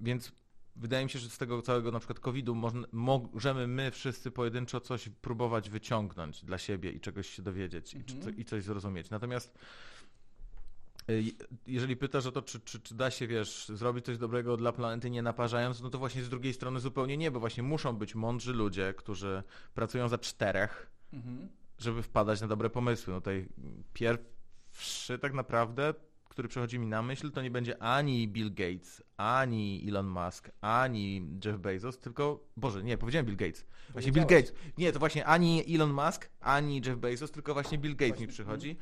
[0.00, 0.32] więc
[0.76, 2.54] wydaje mi się, że z tego całego na przykład COVID-u
[2.92, 8.36] możemy my wszyscy pojedynczo coś próbować wyciągnąć dla siebie i czegoś się dowiedzieć Mhm.
[8.36, 9.10] i coś zrozumieć.
[9.10, 9.58] Natomiast
[11.66, 15.10] jeżeli pytasz o to, czy, czy, czy da się, wiesz, zrobić coś dobrego dla planety
[15.10, 18.52] nie naparzając, no to właśnie z drugiej strony zupełnie nie, bo właśnie muszą być mądrzy
[18.52, 19.42] ludzie, którzy
[19.74, 21.48] pracują za czterech, Mhm.
[21.78, 23.12] żeby wpadać na dobre pomysły.
[23.12, 23.48] No tutaj
[23.92, 25.94] pierwszy tak naprawdę,
[26.28, 31.26] który przychodzi mi na myśl, to nie będzie ani Bill Gates, ani Elon Musk, ani
[31.44, 33.64] Jeff Bezos, tylko, Boże, nie, powiedziałem Bill Gates.
[33.90, 34.26] Właśnie Bill.
[34.26, 34.52] Gates.
[34.78, 38.32] Nie, to właśnie ani Elon Musk, ani Jeff Bezos, tylko właśnie Bill Gates Właśnie, mi
[38.32, 38.76] przychodzi.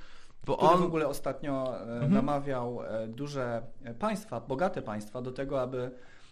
[0.47, 0.81] Bo Który on...
[0.81, 2.13] w ogóle ostatnio e, Mhm.
[2.15, 3.63] namawiał e, duże
[3.99, 5.91] państwa, bogate państwa do tego, aby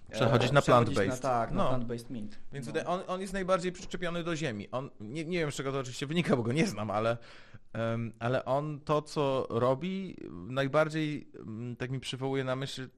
[0.09, 1.21] e, Przechodzić na plant-based.
[1.21, 1.71] Tak, No.
[1.71, 2.39] plant-based meat.
[2.53, 2.81] Więc no.
[2.87, 4.69] on, on jest najbardziej przyczepiony do ziemi.
[4.73, 7.17] On, nie, nie wiem, z czego to oczywiście wynika, bo go nie znam, ale,
[7.73, 12.89] em, ale on to, co robi, najbardziej mm, tak mi przywołuje na myśl y,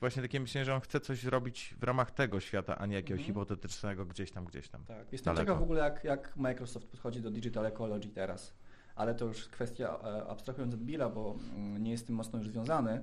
[0.00, 3.20] właśnie takie myślenie, że on chce coś robić w ramach tego świata, a nie jakiegoś
[3.20, 3.26] Mhm.
[3.26, 4.84] hipotetycznego gdzieś tam, gdzieś tam.
[4.84, 5.12] Tak.
[5.12, 8.54] Jestem ciekaw w ogóle, jak, jak Microsoft podchodzi do digital ecology teraz.
[8.96, 12.48] Ale to już kwestia, e, abstrahując od Billa, bo mm, nie jest tym mocno już
[12.48, 13.02] związany.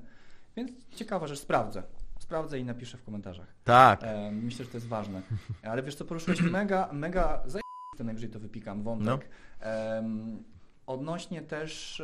[0.56, 1.84] Więc ciekawa rzecz, sprawdzę.
[2.19, 3.47] Sprawdzę i napiszę w komentarzach.
[3.63, 4.03] Tak.
[4.03, 5.21] E, myślę, że to jest ważne.
[5.63, 9.29] Ale wiesz co, poruszyłeś mega, mega zajebiste, najwyżej to wypikam, wątek.
[9.60, 10.43] Em,
[10.88, 12.03] odnośnie też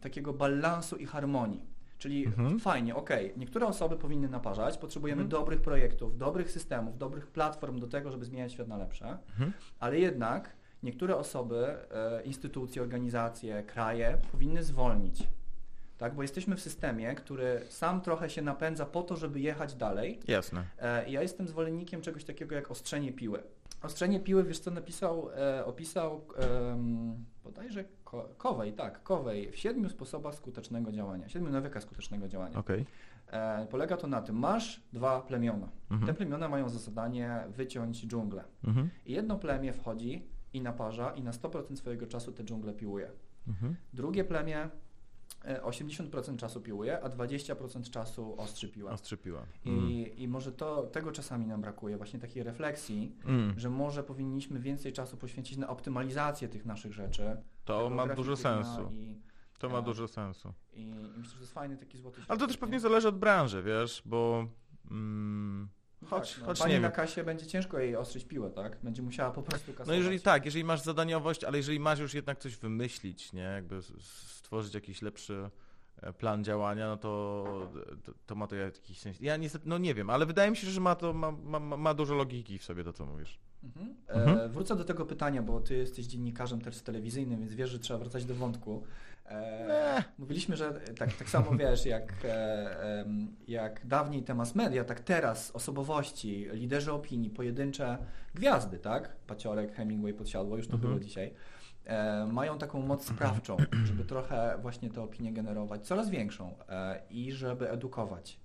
[0.00, 1.72] takiego balansu i harmonii.
[1.98, 2.60] Czyli Mhm.
[2.60, 5.28] fajnie, okej, niektóre osoby powinny naparzać, potrzebujemy Mhm.
[5.40, 9.52] dobrych projektów, dobrych systemów, dobrych platform do tego, żeby zmieniać świat na lepsze, Mhm.
[9.80, 10.50] ale jednak
[10.82, 15.28] niektóre osoby, e, instytucje, organizacje, kraje powinny zwolnić.
[15.98, 20.20] Tak, bo jesteśmy w systemie, który sam trochę się napędza po to, żeby jechać dalej,
[20.28, 20.64] Jasne.
[20.78, 23.42] E, Ja jestem zwolennikiem czegoś takiego jak ostrzenie piły.
[23.82, 26.20] Ostrzenie piły, wiesz co napisał, e, opisał,
[26.68, 32.58] um, bodajże Ko- Kowej, tak, Kowej, w siedmiu sposobach skutecznego działania, siedmiu nawykach skutecznego działania.
[32.58, 32.86] Okej.
[33.32, 35.66] E, polega to na tym, masz dwa plemiona.
[35.88, 36.14] Te Mhm.
[36.16, 38.44] plemiona mają za zadanie wyciąć dżunglę.
[38.64, 38.90] Mhm.
[39.06, 43.10] I jedno plemię wchodzi i naparza i na 100% swojego czasu tę dżunglę piłuje.
[43.48, 43.76] Mhm.
[43.92, 44.70] Drugie plemię
[45.44, 48.90] e, 80% czasu piłuje, a 20% czasu ostrzy piłę.
[48.90, 49.42] Ostrzypiła.
[49.66, 49.90] Mm.
[49.90, 53.58] I, I może to, tego czasami nam brakuje, właśnie takiej refleksji, Mm.
[53.60, 57.36] że może powinniśmy więcej czasu poświęcić na optymalizację tych naszych rzeczy.
[57.64, 58.90] To ma dużo sensu.
[58.92, 59.20] I,
[59.58, 59.84] To ma tak.
[59.84, 60.52] dużo sensu.
[60.72, 62.60] i, I myślę, że to jest fajny taki złoty Ale to też nie?
[62.60, 64.46] pewnie zależy od branży, wiesz, bo...
[64.90, 65.68] Mm,
[66.06, 66.96] choć, tak, no, choć Pani nie na wiem.
[66.96, 68.78] kasie będzie ciężko jej ostrzyć piłę, tak?
[68.82, 69.88] Będzie musiała po prostu kasować.
[69.88, 73.80] No jeżeli tak, jeżeli masz zadaniowość, ale jeżeli masz już jednak coś wymyślić, nie, jakby
[73.82, 75.50] stworzyć jakiś lepszy
[76.02, 77.44] e, plan działania, no to,
[78.04, 79.20] to, to ma to jakiś sens.
[79.20, 81.94] Ja niestety, no nie wiem, ale wydaje mi się, że ma to, ma, ma, ma
[81.94, 83.38] dużo logiki w sobie to, co mówisz.
[83.64, 83.96] Mhm.
[84.08, 84.38] Mhm.
[84.38, 87.98] E, wrócę do tego pytania, bo ty jesteś dziennikarzem też telewizyjnym, więc wiesz, że trzeba
[87.98, 88.84] wracać do wątku.
[89.26, 93.04] E, mówiliśmy, że tak, tak samo wiesz, jak, e,
[93.48, 97.98] jak dawniej te mass media, tak teraz osobowości, liderzy opinii, pojedyncze
[98.34, 99.16] gwiazdy, tak?
[99.26, 100.92] Paciorek, Hemingway, Podsiadło, już to Mhm.
[100.92, 101.34] było dzisiaj.
[101.84, 107.32] E, mają taką moc sprawczą, żeby trochę właśnie te opinie generować, coraz większą e, i
[107.32, 108.42] żeby edukować.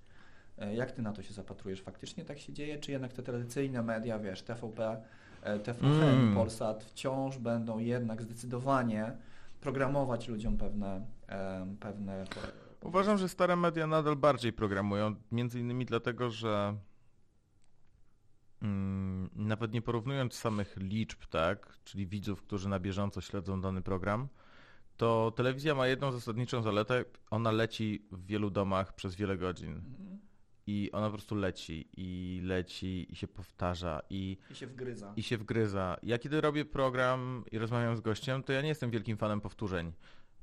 [0.74, 1.82] Jak ty na to się zapatrujesz?
[1.82, 2.78] Faktycznie tak się dzieje?
[2.78, 5.02] Czy jednak te tradycyjne media, wiesz, TVP,
[5.64, 6.34] TVN, Mm.
[6.34, 9.12] Polsat wciąż będą jednak zdecydowanie
[9.60, 11.06] programować ludziom pewne,
[11.80, 12.24] pewne
[12.82, 16.76] Uważam, że stare media nadal bardziej programują, między innymi dlatego, że
[18.62, 24.28] mm, nawet nie porównując samych liczb, tak, czyli widzów, którzy na bieżąco śledzą dany program,
[24.96, 30.27] to telewizja ma jedną zasadniczą zaletę, ona leci w wielu domach przez wiele godzin Mhm.
[30.70, 35.12] I ona po prostu leci i leci i się powtarza i I się wgryza.
[35.16, 35.96] i się wgryza.
[36.02, 39.92] Ja kiedy robię program i rozmawiam z gościem, to ja nie jestem wielkim fanem powtórzeń.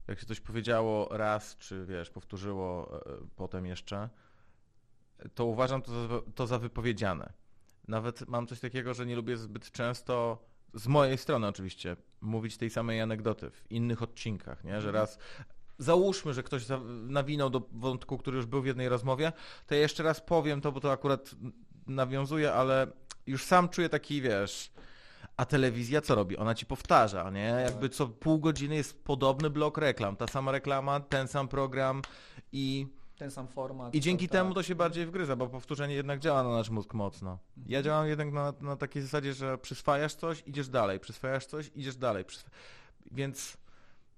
[0.08, 4.10] Jak się coś powiedziało raz, czy wiesz, powtórzyło e, potem jeszcze,
[5.36, 7.34] to uważam to za, to za wypowiedziane.
[7.88, 12.70] Nawet mam coś takiego, że nie lubię zbyt często, z mojej strony oczywiście, mówić tej
[12.70, 14.82] samej anegdoty w innych odcinkach, nie?
[14.82, 14.96] Że Mhm.
[14.96, 15.18] raz
[15.78, 16.66] załóżmy, że ktoś
[17.08, 19.32] nawinął do wątku, który już był w jednej rozmowie,
[19.68, 21.32] to ja jeszcze raz powiem to, bo to akurat
[21.88, 22.88] nawiązuje, ale
[23.28, 24.72] już sam czuję taki, wiesz,
[25.38, 26.38] a telewizja co robi?
[26.38, 27.40] Ona ci powtarza, nie?
[27.64, 32.02] Jakby co pół godziny jest podobny blok reklam, ta sama reklama, ten sam program
[32.52, 33.96] i, Ten sam format.
[33.96, 34.56] i dzięki to, temu tak.
[34.56, 37.40] to się bardziej wgryza, bo powtórzenie jednak działa na nasz mózg mocno.
[37.66, 41.96] Ja działam jednak na, na takiej zasadzie, że przyswajasz coś, idziesz dalej, przyswajasz coś, idziesz
[41.96, 42.26] dalej.
[43.12, 43.58] Więc,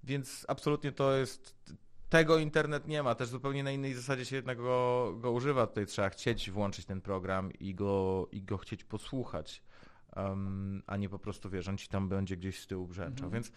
[0.07, 1.55] więc absolutnie to jest...
[2.09, 5.67] Tego internet nie ma, też zupełnie na innej zasadzie się jednak go, go używa.
[5.67, 9.63] Tutaj trzeba chcieć włączyć ten program i go, i go chcieć posłuchać,
[10.15, 13.25] um, a nie po prostu, wiesz, on ci tam będzie gdzieś z tyłu brzęczał.
[13.25, 13.31] Mhm.
[13.31, 13.51] Więc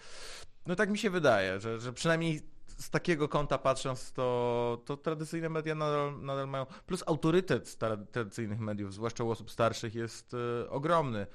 [0.67, 5.49] no tak mi się wydaje, że, że przynajmniej z takiego kąta patrząc, to, to tradycyjne
[5.49, 6.67] media nadal, nadal mają.
[6.87, 7.79] Plus autorytet
[8.13, 11.27] tradycyjnych mediów, zwłaszcza u osób starszych, jest e, ogromny.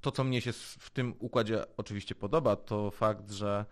[0.00, 3.64] To, co mnie się w tym układzie oczywiście podoba, to fakt, że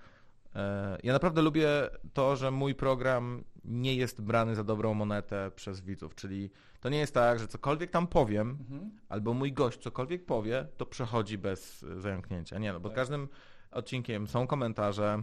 [1.02, 1.68] ja naprawdę lubię
[2.12, 6.14] to, że mój program nie jest brany za dobrą monetę przez widzów.
[6.14, 8.90] Czyli to nie jest tak, że cokolwiek tam powiem, Mhm.
[9.08, 12.58] albo mój gość cokolwiek powie, to przechodzi bez e, zająknięcia.
[12.58, 12.96] Nie, no bo Tak.
[12.96, 13.28] każdym
[13.70, 15.22] odcinkiem są komentarze,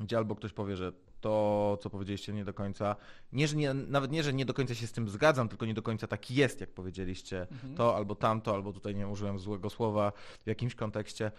[0.00, 2.96] gdzie albo ktoś powie, że to, co powiedzieliście, nie do końca,
[3.32, 5.74] nie, że nie, nawet nie, że nie do końca się z tym zgadzam, tylko nie
[5.74, 7.74] do końca tak jest, jak powiedzieliście, Mhm.
[7.74, 10.12] to albo tamto, albo tutaj nie użyłem złego słowa
[10.44, 11.32] w jakimś kontekście.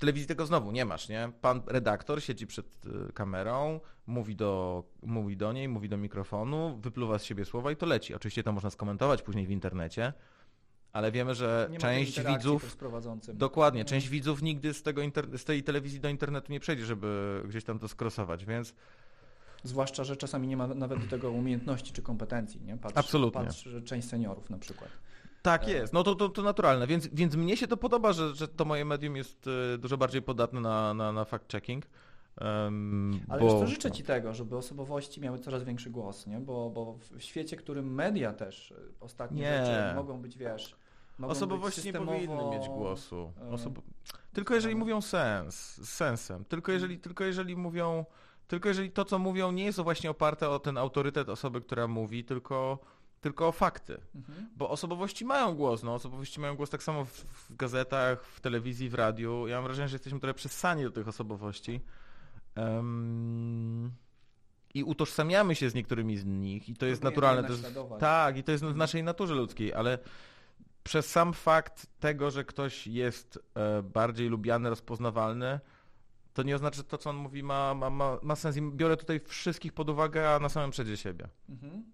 [0.00, 1.32] Telewizji tego znowu nie masz, nie?
[1.40, 7.18] Pan redaktor siedzi przed y, kamerą, mówi do, mówi do niej, mówi do mikrofonu, wypluwa
[7.18, 8.14] z siebie słowa i to leci.
[8.14, 10.12] Oczywiście to można skomentować później w internecie,
[10.92, 12.76] ale wiemy, że Nie część widzów.
[13.34, 15.02] Dokładnie, część widzów nigdy z, tego
[15.36, 18.74] z tej telewizji do internetu nie przejdzie, żeby gdzieś tam to skrosować, więc
[19.62, 22.76] Zwłaszcza, że czasami nie ma nawet do tego umiejętności czy kompetencji, nie?
[22.76, 23.40] Patrz, Absolutnie.
[23.40, 24.90] Patrz, że część seniorów na przykład.
[25.42, 25.70] Tak E.
[25.70, 28.64] jest, no to, to, to naturalne, więc, więc mnie się to podoba, że, że to
[28.64, 31.82] moje medium jest e, dużo bardziej podatne na, na, na fact-checking.
[32.40, 33.46] em, Ale bo...
[33.50, 36.40] wiesz co, życzę Ci tego, żeby osobowości miały coraz większy głos, nie?
[36.40, 39.66] Bo, bo w świecie, w którym media też y, ostatnie Nie.
[39.66, 40.76] rzeczy mogą być, wiesz,
[41.18, 43.32] mogą Osobowości być nie powinny mieć głosu.
[43.52, 43.70] e.
[44.32, 46.44] Tylko jeżeli mówią sens, z sensem.
[46.44, 48.04] Tylko jeżeli, tylko jeżeli mówią,
[48.48, 52.24] tylko jeżeli to, co mówią, nie jest właśnie oparte o ten autorytet osoby, która mówi,
[52.24, 52.78] tylko,
[53.20, 54.00] tylko o fakty.
[54.14, 54.48] Mhm.
[54.56, 58.88] Bo osobowości mają głos, no osobowości mają głos tak samo w, w gazetach, w telewizji,
[58.88, 59.46] w radiu.
[59.46, 61.80] Ja mam wrażenie, że jesteśmy trochę przessani do tych osobowości.
[62.54, 63.92] Em,
[64.74, 67.72] I utożsamiamy się z niektórymi z nich i to jest Próbujemy naturalne.
[67.72, 69.98] To jest, tak, i to jest w naszej naturze ludzkiej, ale
[70.82, 75.60] przez sam fakt tego, że ktoś jest e, bardziej lubiany, rozpoznawalny,
[76.34, 78.56] to nie oznacza, że to, co on mówi, ma, ma, ma, ma sens.
[78.56, 81.28] I biorę tutaj wszystkich pod uwagę, a na samym przedzie siebie.
[81.48, 81.84] Mhm.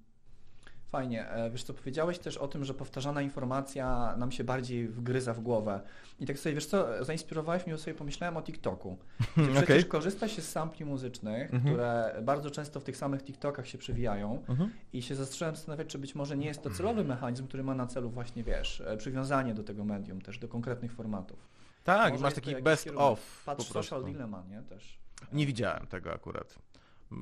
[0.89, 1.29] Fajnie.
[1.31, 5.41] E, wiesz co, powiedziałeś też o tym, że powtarzana informacja nam się bardziej wgryza w
[5.41, 5.81] głowę.
[6.21, 8.99] I tak sobie, wiesz co, zainspirowałeś mnie, sobie pomyślałem o TikToku.
[9.53, 9.85] Przecież okay.
[9.85, 11.63] korzysta się z sampli muzycznych, mhm.
[11.63, 14.71] które bardzo często w tych samych TikTokach się przewijają mhm.
[14.93, 17.87] i się zacząłem zastanawiać, czy być może nie jest to celowy mechanizm, który ma na
[17.87, 21.39] celu właśnie, wiesz, e, przywiązanie do tego medium, też do konkretnych formatów.
[21.85, 23.43] Tak, może masz taki best of.
[23.45, 24.63] Patrz Social Dilemma, nie?
[24.63, 24.99] Też.
[25.33, 26.59] Nie widziałem tego akurat.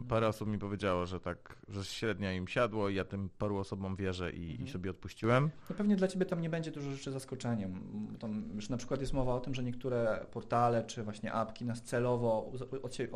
[0.09, 3.97] Parę osób mi powiedziało, że tak, że średnia im siadło i ja tym paru osobom
[3.97, 4.69] wierzę i, mhm.
[4.69, 5.51] i sobie odpuściłem.
[5.71, 7.81] No pewnie dla Ciebie tam nie będzie dużo rzeczy zaskoczeniem.
[8.21, 11.83] Tam już na przykład jest mowa o tym, że niektóre portale czy właśnie apki nas
[11.83, 13.13] celowo od, siebie,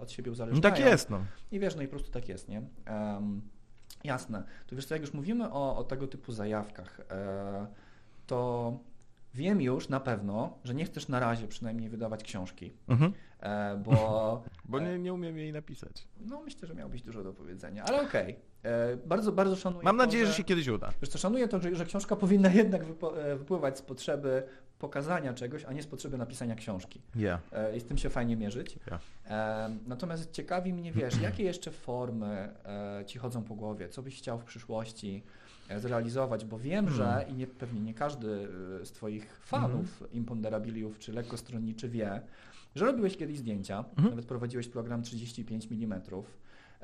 [0.00, 0.70] od siebie uzależniają.
[0.70, 1.24] No tak jest, no.
[1.52, 2.62] I wiesz, no i po prostu tak jest, nie?
[2.90, 3.42] Um,
[4.04, 4.44] jasne.
[4.66, 7.66] To wiesz co, jak już mówimy o, o tego typu zajawkach, e,
[8.26, 8.72] to
[9.34, 12.72] wiem już na pewno, że nie chcesz na razie przynajmniej wydawać książki.
[12.88, 13.12] Mhm.
[13.46, 14.42] E, bo...
[14.70, 16.08] bo nie, nie umiem jej napisać.
[16.20, 18.36] No myślę, że miałbyś dużo do powiedzenia, ale okej.
[18.62, 18.72] Okay.
[18.72, 20.32] E, bardzo, bardzo szanuję Mam nadzieję, to, że...
[20.32, 20.92] że się kiedyś uda.
[21.02, 24.42] Wiesz co, szanuję to, że, że książka powinna jednak e, wypływać z potrzeby
[24.78, 27.00] pokazania czegoś, a nie z potrzeby napisania książki.
[27.14, 27.40] Yeah.
[27.76, 28.78] I z tym się fajnie mierzyć.
[28.86, 29.00] Yeah.
[29.86, 32.48] Natomiast ciekawi mnie, wiesz, jakie jeszcze formy
[33.06, 33.88] Ci chodzą po głowie?
[33.88, 35.22] Co byś chciał w przyszłości
[35.76, 36.44] zrealizować?
[36.44, 36.96] Bo wiem, hmm.
[36.96, 38.48] że i nie, pewnie nie każdy
[38.84, 40.12] z Twoich fanów hmm.
[40.12, 42.20] imponderabiliów czy lekkostronniczy wie,
[42.76, 44.10] że robiłeś kiedyś zdjęcia, mhm.
[44.10, 46.02] nawet prowadziłeś program 35 mm,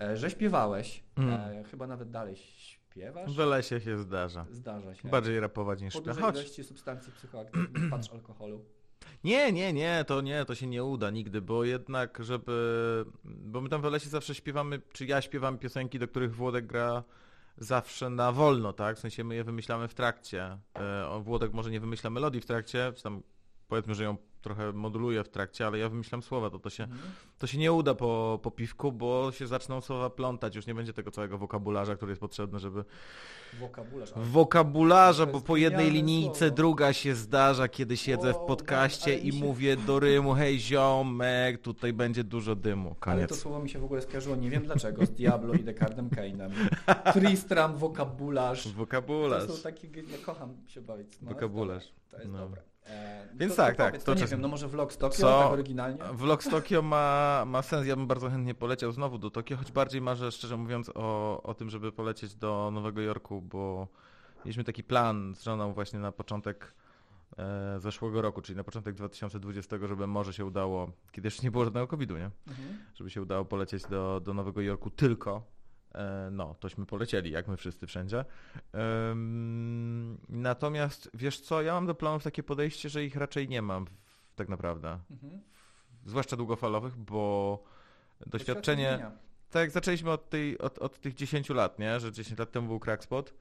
[0.00, 1.59] e, że śpiewałeś, mhm.
[1.59, 3.35] e, chyba nawet dalej śpiewasz.
[3.35, 4.46] W lesie się zdarza.
[4.50, 5.09] Zdarza się.
[5.09, 6.18] Bardziej rapować niż śpiewać.
[6.18, 8.64] Po ilości substancji psychoaktywnych, patrz alkoholu.
[9.24, 13.68] Nie, nie, nie, to nie, to się nie uda nigdy, bo jednak, żeby, bo my
[13.68, 17.05] tam w lesie zawsze śpiewamy, czy ja śpiewam piosenki, do których Włodek gra
[17.59, 18.96] zawsze na wolno, tak?
[18.96, 20.59] W sensie my je wymyślamy w trakcie.
[20.74, 23.22] E, Włodek może nie wymyśla melodii w trakcie, czy tam
[23.68, 27.00] powiedzmy, że ją trochę moduluję w trakcie, ale ja wymyślam słowa, to, to, się, mhm.
[27.38, 30.92] to się nie uda po, po piwku, bo się zaczną słowa plątać, już nie będzie
[30.92, 32.85] tego całego wokabularza, który jest potrzebny, żeby...
[33.61, 34.12] Wokabularz.
[34.16, 36.55] Wokabularza, bo po jednej linijce słowo.
[36.55, 39.44] druga się zdarza, kiedy siedzę o, w podcaście i się...
[39.44, 43.18] mówię do rymu, hej ziomek, tutaj będzie dużo dymu, koniec.
[43.18, 46.09] Ale to słowo mi się w ogóle skojarzyło, nie wiem dlaczego, z Diablo i Descardem
[46.11, 46.50] Kane'em.
[47.14, 48.68] Tristram, wokabularz.
[48.68, 49.46] Wokabularz.
[49.46, 51.20] To są takie, ja kocham się bawić.
[51.22, 51.92] No, wokabularz.
[52.09, 52.38] To jest no.
[52.38, 52.71] dobre.
[52.87, 53.99] E, Więc to, tak, to tak.
[53.99, 55.42] To, to nie wiem, no może vlog z Tokio, Co?
[55.42, 55.99] tak oryginalnie?
[56.12, 59.73] Vlog z Tokio ma, ma sens, ja bym bardzo chętnie poleciał znowu do Tokio, choć
[59.73, 63.88] bardziej marzę, szczerze mówiąc, o, o tym, żeby polecieć do Nowego Jorku, bo
[64.45, 66.75] mieliśmy taki plan z żoną właśnie na początek
[67.38, 71.64] e, zeszłego roku, czyli na początek 2020, żeby może się udało, kiedy jeszcze nie było
[71.64, 72.31] żadnego COVID-u, nie?
[72.49, 72.79] Mhm.
[72.95, 75.42] Żeby się udało polecieć do, do Nowego Jorku tylko
[76.31, 78.24] no, tośmy polecieli, jak my wszyscy wszędzie.
[80.28, 83.87] Natomiast wiesz co, ja mam do planów takie podejście, że ich raczej nie mam
[84.37, 84.98] tak naprawdę.
[85.11, 85.40] Mhm.
[86.05, 87.62] Zwłaszcza długofalowych, bo
[88.26, 89.11] doświadczenie...
[89.50, 92.00] Tak jak zaczęliśmy od, tej, od, od tych 10 lat, nie?
[92.00, 93.35] że 10 lat temu był Crackspot,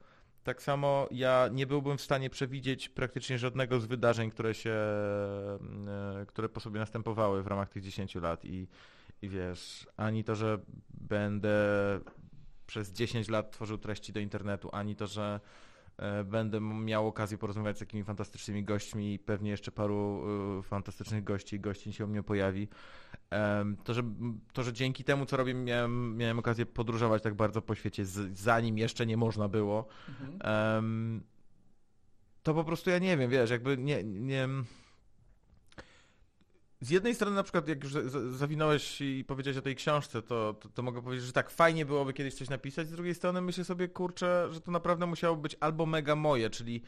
[0.44, 6.26] tak samo ja nie byłbym w stanie przewidzieć praktycznie żadnego z wydarzeń, które się, e,
[6.26, 8.68] które po sobie następowały w ramach tych 10 lat i,
[9.22, 10.58] i wiesz, ani to, że
[10.90, 11.50] będę
[12.72, 15.40] przez 10 lat tworzył treści do internetu, ani to, że
[15.96, 20.24] e, będę miał okazję porozmawiać z takimi fantastycznymi gośćmi i pewnie jeszcze paru
[20.58, 22.68] e, fantastycznych gości i gościń się u mnie pojawi.
[23.84, 24.02] To że,
[24.52, 28.78] to, że dzięki temu, co robię, miałem, miałem okazję podróżować tak bardzo po świecie, zanim
[28.78, 31.22] jeszcze nie można było, mhm.
[32.42, 34.04] to po prostu ja nie wiem, wiesz, jakby nie...
[34.04, 34.48] nie
[36.82, 37.92] z jednej strony na przykład jak już
[38.30, 42.12] zawinąłeś i powiedziałeś o tej książce, to, to, to, mogę powiedzieć, że tak fajnie byłoby
[42.12, 45.86] kiedyś coś napisać, z drugiej strony myślę sobie, kurczę, że to naprawdę musiało być albo
[45.86, 46.82] mega moje, czyli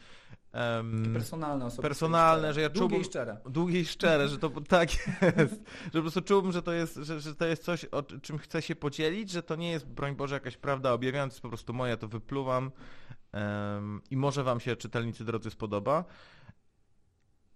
[0.53, 1.81] um, personalne osoby.
[1.81, 2.89] Personalne, że ja czułbym...
[2.89, 3.37] Długie i szczere.
[3.49, 4.89] Długie i szczere, że to tak
[5.21, 5.63] jest.
[5.93, 8.61] że po prostu czułbym, że to jest, że, że to jest coś, o czym chcę
[8.61, 11.97] się podzielić, że to nie jest, broń Boże, jakaś prawda objawiająca, jest po prostu moja,
[11.97, 12.71] to wypluwam
[13.33, 16.05] um, i może wam się, czytelnicy drodzy, spodoba.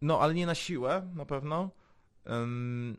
[0.02, 1.79] No, ale nie na siłę, na pewno.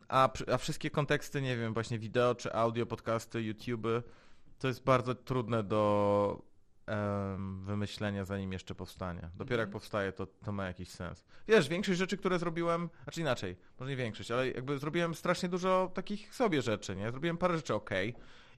[0.07, 3.87] A, a wszystkie konteksty, nie wiem, właśnie wideo czy audio, podcasty, YouTube,
[4.59, 6.51] to jest bardzo trudne do
[7.63, 9.29] wymyślenia, zanim jeszcze powstanie.
[9.35, 9.71] Dopiero jak mhm.
[9.71, 11.25] powstaje, to, to ma jakiś sens.
[11.47, 15.91] Wiesz, większość rzeczy, które zrobiłem, znaczy inaczej, może nie większość, ale jakby zrobiłem strasznie dużo
[15.93, 17.11] takich sobie rzeczy, nie?
[17.11, 17.89] Zrobiłem parę rzeczy ok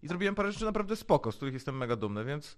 [0.03, 2.57] i zrobiłem parę rzeczy naprawdę spoko, z których jestem mega dumny, więc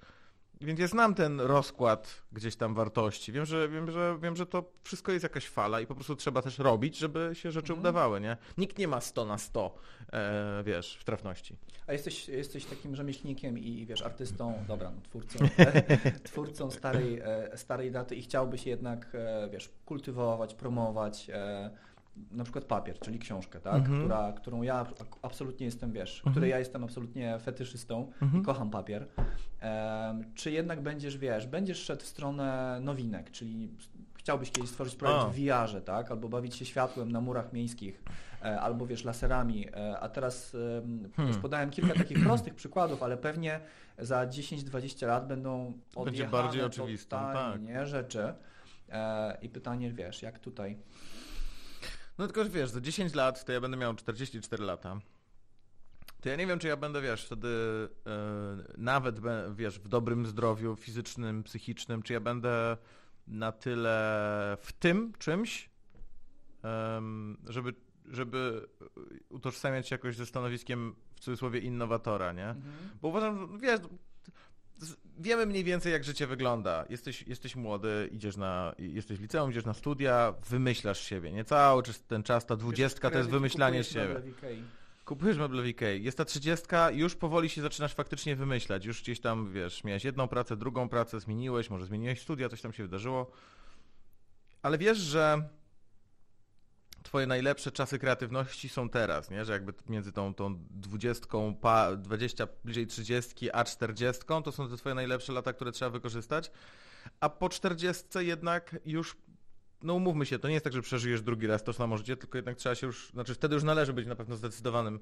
[0.62, 3.32] więc ja znam ten rozkład gdzieś tam wartości.
[3.32, 6.41] Wiem, że, wiem, że, wiem, że to wszystko jest jakaś fala i po prostu trzeba
[6.41, 7.80] też robić, żeby się rzeczy mhm.
[7.80, 8.38] udawały, nie?
[8.58, 9.76] Nikt nie ma 100 na 100,
[10.14, 11.58] e, wiesz, w trafności.
[11.88, 15.39] A jesteś, jesteś takim rzemieślnikiem i, wiesz, artystą, dobra, no, twórcą,
[16.24, 21.70] twórcą starej, e, starej daty i chciałbyś jednak, e, wiesz, kultywować, promować e,
[22.32, 23.76] na przykład papier, czyli książkę, tak?
[23.76, 23.99] Mhm.
[23.99, 24.86] Która, którą ja
[25.22, 26.34] absolutnie jestem, wiesz, Mhm.
[26.34, 28.41] której ja jestem absolutnie fetyszystą Mhm.
[28.41, 29.07] i kocham papier.
[30.36, 33.70] Czy jednak będziesz, wiesz, będziesz szedł w stronę nowinek, czyli
[34.16, 35.30] chciałbyś kiedyś stworzyć projekt A.
[35.30, 36.11] w VR-ze, tak?
[36.11, 38.03] Albo bawić się światłem na murach miejskich,
[38.41, 39.68] e, albo wiesz, laserami.
[39.76, 40.53] E, a teraz
[41.03, 41.41] już Hmm.
[41.41, 43.59] podałem kilka takich prostych przykładów, ale pewnie
[43.99, 47.59] za 10-20 lat będą Będzie odjechane bardziej oczywiste, tak.
[47.88, 48.34] rzeczy.
[48.89, 50.78] E, I pytanie, wiesz, jak tutaj
[52.18, 54.99] No tylko, że wiesz, za 10 lat to ja będę miał 44 lata.
[56.22, 57.47] To ja nie wiem, czy ja będę, wiesz, wtedy
[58.07, 59.20] e, nawet,
[59.55, 62.78] wiesz, w dobrym zdrowiu fizycznym, psychicznym, czy ja będę
[63.28, 65.70] na tyle w tym czymś,
[66.63, 67.74] em, żeby,
[68.05, 68.68] żeby
[69.30, 72.49] utożsamiać się jakoś ze stanowiskiem w cudzysłowie innowatora, nie?
[72.49, 72.74] Mhm.
[73.01, 73.80] Bo uważam, wiesz,
[75.18, 76.86] wiemy mniej więcej jak życie wygląda.
[76.90, 81.46] Jesteś, jesteś młody, idziesz na, jesteś w liceum, idziesz na studia, wymyślasz siebie, nie?
[81.46, 84.22] Cały ten czas, ta dwudziestka to jest wymyślanie siebie.
[85.06, 88.86] Kupujesz meble w Ikei, jest ta trzydziestka, już powoli się zaczynasz faktycznie wymyślać.
[88.86, 92.74] Już gdzieś tam, wiesz, miałeś jedną pracę, drugą pracę, zmieniłeś, może zmieniłeś studia, coś tam
[92.74, 93.32] się wydarzyło.
[94.62, 95.50] Ale wiesz, że
[97.16, 99.45] twoje najlepsze czasy kreatywności są teraz, nie?
[99.45, 104.78] Że jakby między tą, tą dwudziestką, pa, 20 bliżej trzydziestki, a czterdziestką to są te
[104.78, 106.51] twoje najlepsze lata, które trzeba wykorzystać.
[107.20, 109.18] A po czterdziestce jednak już
[109.82, 112.38] no umówmy się, to nie jest tak, że przeżyjesz drugi raz to samo życie, tylko
[112.38, 114.99] jednak trzeba się już, znaczy wtedy już należy być na pewno zdecydowanym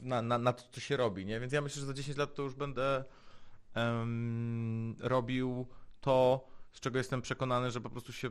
[0.00, 1.40] na, na, na to, co się robi, nie?
[1.40, 3.04] Więc ja myślę, że za 10 lat to już będę
[3.74, 5.66] em, robił
[6.00, 8.30] to, z czego jestem przekonany, że po prostu się,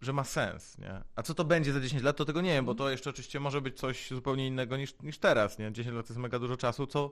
[0.00, 1.00] że ma sens, nie?
[1.16, 3.40] A co to będzie za 10 lat, to tego nie wiem, bo to jeszcze oczywiście
[3.40, 5.72] może być coś zupełnie innego niż, niż teraz, nie?
[5.72, 7.10] 10 lat to jest mega dużo czasu, co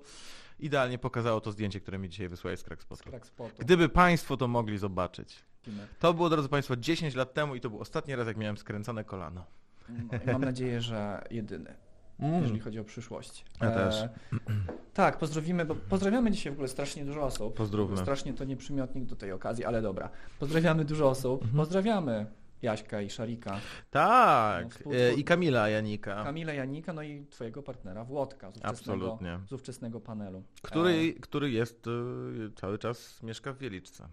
[0.58, 3.10] idealnie pokazało to zdjęcie, które mi dzisiaj wysłałeś z Crackspotu.
[3.58, 5.44] Gdyby Państwo to mogli zobaczyć.
[5.98, 9.04] To było, drodzy Państwo, 10 lat temu i to był ostatni raz, jak miałem skręcone
[9.04, 9.44] kolano.
[9.88, 11.74] No, mam nadzieję, że jedyny,
[12.18, 13.44] jeżeli chodzi o przyszłość.
[13.60, 14.04] Ja też.
[14.94, 17.56] tak, pozdrowimy, bo pozdrawiamy dzisiaj w ogóle strasznie dużo osób.
[17.56, 17.96] Pozdrówmy.
[17.96, 20.10] Strasznie to nie przymiotnik do tej okazji, ale dobra.
[20.38, 21.42] Pozdrawiamy dużo osób.
[21.42, 21.56] Mhm.
[21.56, 22.26] Pozdrawiamy
[22.64, 23.60] Jaśka i Szarika, No,
[23.90, 29.04] Tak, współtwór- e, i Kamila Janika, Kamilę Janika, no i twojego partnera Włodka z ówczesnego,
[29.04, 29.38] Absolutnie.
[29.48, 30.42] z ówczesnego panelu.
[30.62, 31.90] który, który jest e,
[32.56, 34.08] cały czas, mieszka w Wieliczce.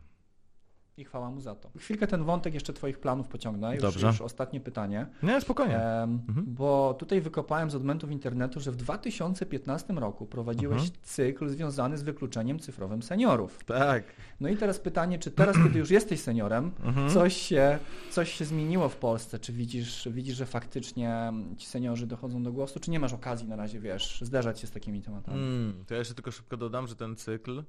[1.01, 1.69] I chwała mu za to.
[1.77, 3.73] Chwilkę ten wątek jeszcze twoich planów pociągnę.
[3.73, 4.07] Już, Dobrze.
[4.07, 5.07] już ostatnie pytanie.
[5.23, 5.79] Nie, spokojnie.
[5.81, 6.45] Mhm.
[6.47, 10.99] Bo tutaj wykopałem z odmentów internetu, że w 2015 roku prowadziłeś Mhm.
[11.03, 13.63] cykl związany z wykluczeniem cyfrowym seniorów.
[13.65, 14.03] Tak.
[14.39, 17.09] No i teraz pytanie, czy teraz, kiedy już jesteś seniorem, Mhm.
[17.09, 17.79] coś się,
[18.09, 19.39] coś się zmieniło w Polsce?
[19.39, 23.55] Czy widzisz, widzisz, że faktycznie ci seniorzy dochodzą do głosu, czy nie masz okazji na
[23.55, 25.37] razie, wiesz, zderzać się z takimi tematami?
[25.39, 27.63] Mm, to ja jeszcze tylko szybko dodam, że ten cykl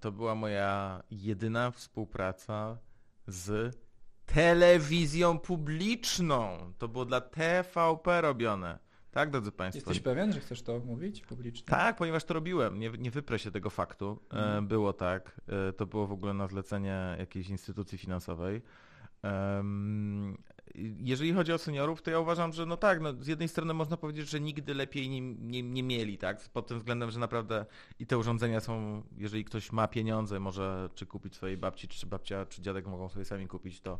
[0.00, 2.78] to była moja jedyna współpraca
[3.26, 3.76] z
[4.26, 6.58] telewizją publiczną.
[6.78, 8.78] To było dla TVP robione.
[9.10, 9.78] Tak, drodzy Państwo?
[9.90, 11.66] Jesteś pewien, że chcesz to mówić publicznie?
[11.66, 12.78] Tak, ponieważ to robiłem.
[12.78, 14.18] Nie, nie wyprę się tego faktu.
[14.32, 14.66] E, Mhm.
[14.68, 15.40] Było tak.
[15.68, 18.62] E, To było w ogóle na zlecenie jakiejś instytucji finansowej.
[20.98, 23.96] Jeżeli chodzi o seniorów, to ja uważam, że no tak, no z jednej strony można
[23.96, 26.40] powiedzieć, że nigdy lepiej nie, nie, nie mieli, tak?
[26.48, 27.66] Pod tym względem, że naprawdę
[27.98, 32.46] i te urządzenia są, jeżeli ktoś ma pieniądze, może czy kupić swojej babci, czy babcia,
[32.46, 33.98] czy dziadek mogą sobie sami kupić, to,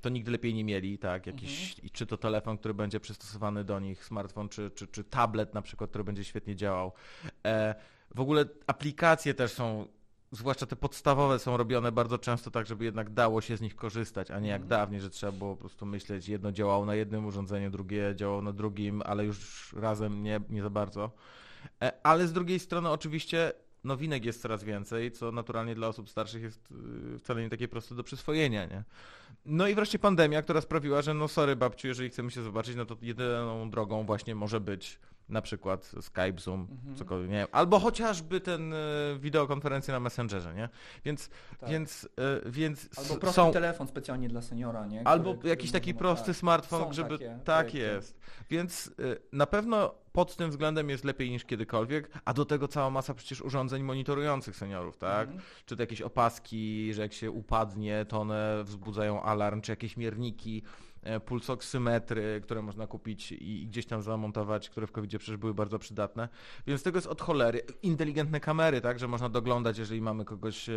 [0.00, 1.26] to nigdy lepiej nie mieli, tak?
[1.26, 5.54] Jakiś, i czy to telefon, który będzie przystosowany do nich, smartfon, czy, czy, czy tablet
[5.54, 6.92] na przykład, który będzie świetnie działał.
[7.46, 7.74] E,
[8.14, 9.86] w ogóle aplikacje też są,
[10.32, 14.30] zwłaszcza te podstawowe, są robione bardzo często tak, żeby jednak dało się z nich korzystać,
[14.30, 14.68] a nie jak Mhm.
[14.80, 18.52] dawniej, że trzeba było po prostu myśleć, jedno działało na jednym urządzeniu, drugie działało na
[18.52, 21.10] drugim, ale już razem nie, nie za bardzo.
[21.82, 23.52] E, Ale z drugiej strony oczywiście
[23.84, 26.68] nowinek jest coraz więcej, co naturalnie dla osób starszych jest
[27.14, 28.84] y, wcale nie takie proste do przyswojenia, nie?
[29.46, 32.86] No i wreszcie pandemia, która sprawiła, że no sorry babciu, jeżeli chcemy się zobaczyć, no
[32.86, 34.98] to jedyną drogą właśnie może być
[35.28, 36.96] na przykład Skype, Zoom, Mhm.
[36.96, 38.76] cokolwiek, nie wiem, albo chociażby ten y,
[39.20, 40.68] wideokonferencję na Messengerze, nie?
[41.04, 41.70] Więc, Tak.
[41.70, 42.08] więc, y,
[42.50, 43.52] więc Albo prosty są...
[43.52, 45.06] telefon specjalnie dla seniora, nie?
[45.06, 46.36] Albo Który- jakiś który taki prosty tak.
[46.36, 47.18] smartfon, Są żeby.
[47.18, 48.20] takie tak jest.
[48.50, 48.92] Więc y,
[49.32, 53.42] na pewno pod tym względem jest lepiej niż kiedykolwiek, a do tego cała masa przecież
[53.42, 55.28] urządzeń monitorujących seniorów, tak?
[55.28, 55.40] Mhm.
[55.66, 60.62] Czy to jakieś opaski, że jak się upadnie, to one wzbudzają alarm, czy jakieś mierniki,
[60.64, 60.87] e,
[61.26, 65.78] pulsoksymetry, które można kupić i i gdzieś tam zamontować, które w covid przecież były bardzo
[65.78, 66.28] przydatne.
[66.66, 67.62] Więc tego jest od cholery.
[67.82, 70.74] Inteligentne kamery, tak, że można doglądać, jeżeli mamy kogoś, e,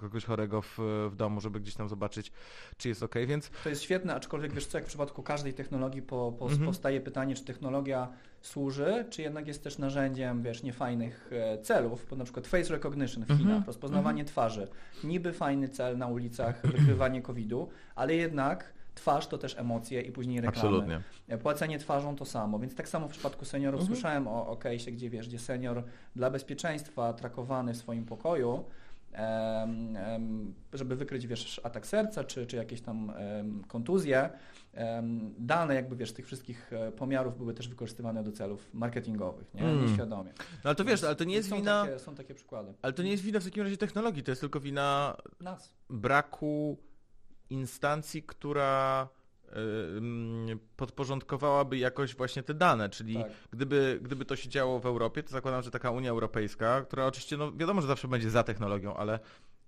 [0.00, 0.78] kogoś chorego w,
[1.10, 2.32] w domu, żeby gdzieś tam zobaczyć,
[2.76, 6.02] czy jest ok, więc To jest świetne, aczkolwiek wiesz co, jak w przypadku każdej technologii
[6.02, 6.64] po, po, Mhm.
[6.66, 8.08] powstaje pytanie, czy technologia
[8.40, 13.24] służy, czy jednak jest też narzędziem, wiesz, niefajnych e, celów, bo na przykład face recognition
[13.24, 13.38] w Mhm.
[13.38, 14.68] Chinach, rozpoznawanie twarzy,
[15.04, 20.40] niby fajny cel na ulicach, wykrywanie COVID-u, ale jednak twarz to też emocje i później
[20.40, 20.68] reklamy.
[20.68, 21.38] Absolutnie.
[21.38, 23.96] Płacenie twarzą to samo, więc tak samo w przypadku seniorów Mhm.
[23.96, 25.82] słyszałem o, o case'ie, gdzie wiesz, gdzie senior
[26.16, 28.64] dla bezpieczeństwa trakowany w swoim pokoju,
[29.12, 34.30] em, em, żeby wykryć wiesz, atak serca czy, czy jakieś tam em, kontuzje,
[34.74, 39.62] em, dane jakby wiesz, tych wszystkich e, pomiarów były też wykorzystywane do celów marketingowych, nie?
[39.62, 39.86] Mm.
[39.86, 40.30] nieświadomie.
[40.36, 41.84] No ale to wiesz, ale to nie jest są wina...
[41.84, 42.74] Takie, są takie przykłady.
[42.82, 45.74] Ale to nie jest wina w takim razie technologii, to jest tylko wina Nas.
[45.90, 46.76] braku
[47.50, 49.08] instancji, która
[50.76, 53.32] podporządkowałaby jakoś właśnie te dane, czyli Tak.
[53.50, 57.36] gdyby, gdyby to się działo w Europie, to zakładam, że taka Unia Europejska, która oczywiście,
[57.36, 59.18] no wiadomo, że zawsze będzie za technologią, ale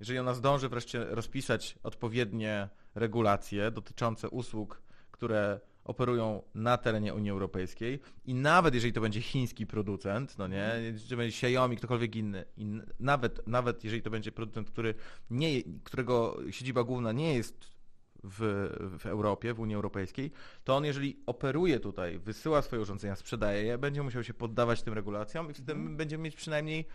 [0.01, 8.01] jeżeli ona zdąży wreszcie rozpisać odpowiednie regulacje dotyczące usług, które operują na terenie Unii Europejskiej
[8.25, 10.73] i nawet jeżeli to będzie chiński producent, no nie,
[11.09, 14.95] czy będzie Xiaomi, ktokolwiek inny, i n- nawet, nawet jeżeli to będzie producent, który
[15.31, 17.73] nie, którego siedziba główna nie jest
[18.25, 18.69] w,
[18.99, 20.33] w Europie, w Unii Europejskiej,
[20.65, 24.95] to on jeżeli operuje tutaj, wysyła swoje urządzenia, sprzedaje je, będzie musiał się poddawać tym
[24.95, 25.97] regulacjom i wtedy Mhm.
[25.97, 26.87] będziemy mieć przynajmniej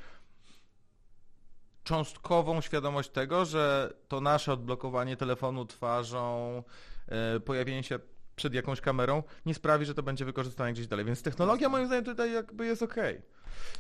[1.83, 6.63] cząstkową świadomość tego, że to nasze odblokowanie telefonu twarzą,
[7.07, 7.99] e, pojawienie się
[8.38, 11.05] przed jakąś kamerą nie sprawi, że to będzie wykorzystane gdzieś dalej.
[11.05, 13.21] Więc technologia moim zdaniem tutaj jakby jest okej.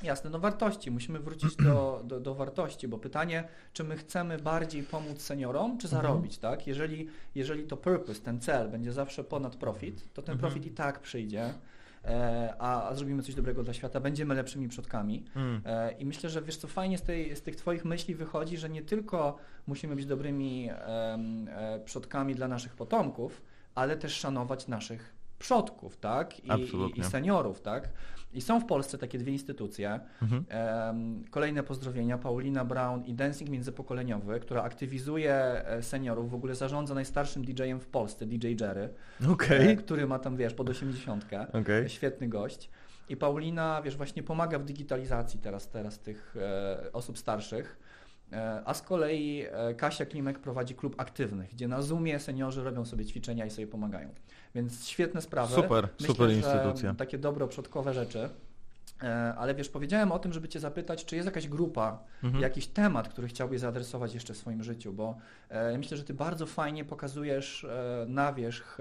[0.03, 0.91] Jasne, no wartości.
[0.91, 5.87] Musimy wrócić do, do, do wartości, bo pytanie, czy my chcemy bardziej pomóc seniorom, czy
[5.87, 6.67] zarobić, tak?
[6.67, 10.39] Jeżeli, jeżeli to purpose, ten cel będzie zawsze ponad profit, to ten Mhm.
[10.51, 11.53] profit i tak przyjdzie,
[12.05, 15.25] e, a, a zrobimy coś dobrego dla świata, będziemy lepszymi przodkami.
[15.35, 15.61] Mm.
[15.65, 18.69] E, I myślę, że wiesz co, fajnie z, tej, z tych Twoich myśli wychodzi, że
[18.69, 19.37] nie tylko
[19.67, 23.41] musimy być dobrymi e, przodkami dla naszych potomków,
[23.77, 26.39] ale też szanować naszych przodków, tak?
[26.39, 26.49] I,
[26.95, 27.89] i, seniorów, tak?
[28.33, 29.99] I są w Polsce takie dwie instytucje.
[30.21, 31.23] Mhm.
[31.31, 37.45] Kolejne pozdrowienia, Paulina Brown i Dancing Międzypokoleniowy, która aktywizuje e, seniorów, w ogóle zarządza najstarszym
[37.45, 38.89] DJ-em w Polsce, DJ Jerry,
[39.49, 41.25] e, który ma tam, wiesz, pod 80.
[41.53, 41.89] Okej.
[41.89, 42.69] Świetny gość.
[43.09, 47.79] I Paulina, wiesz, właśnie pomaga w digitalizacji teraz, teraz tych e, osób starszych.
[48.33, 52.85] E, a z kolei e, Kasia Klimek prowadzi klub aktywnych, gdzie na Zoomie seniorzy robią
[52.85, 54.09] sobie ćwiczenia i sobie pomagają.
[54.55, 55.55] Więc świetne sprawy.
[55.55, 56.93] Super, Myślę, super instytucja.
[56.93, 58.29] Takie dobroprzodkowe rzeczy.
[59.03, 62.41] E, Ale wiesz, powiedziałem o tym, żeby Cię zapytać, czy jest jakaś grupa, Mhm.
[62.43, 65.17] jakiś temat, który chciałbyś zaadresować jeszcze w swoim życiu, bo
[65.71, 67.67] ja myślę, że Ty bardzo fajnie pokazujesz
[68.07, 68.77] na wierzch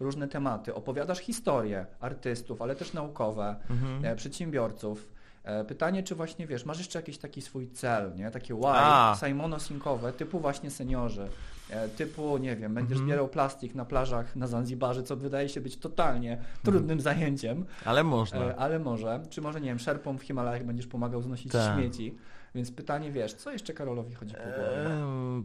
[0.00, 0.74] różne tematy.
[0.74, 4.16] Opowiadasz historie artystów, ale też naukowe, Mhm.
[4.16, 5.08] przedsiębiorców.
[5.44, 8.30] E, Pytanie, czy właśnie wiesz, masz jeszcze jakiś taki swój cel, nie?
[8.30, 9.14] Takie A.
[9.14, 11.28] why, Simono-Sinkowe, typu właśnie seniorzy,
[11.70, 13.08] e, typu, nie wiem, będziesz Mhm.
[13.08, 18.38] zbierał plastik na plażach na Zanzibarze, co wydaje się być totalnie trudnym zajęciem, Ale można.
[18.40, 21.74] e, ale może, czy może, nie wiem, szerpom w Himalajach będziesz pomagał znosić Tak.
[21.74, 22.14] śmieci,
[22.54, 24.90] więc pytanie, wiesz, co jeszcze Karolowi chodzi po głowie?
[24.90, 25.44] Eee,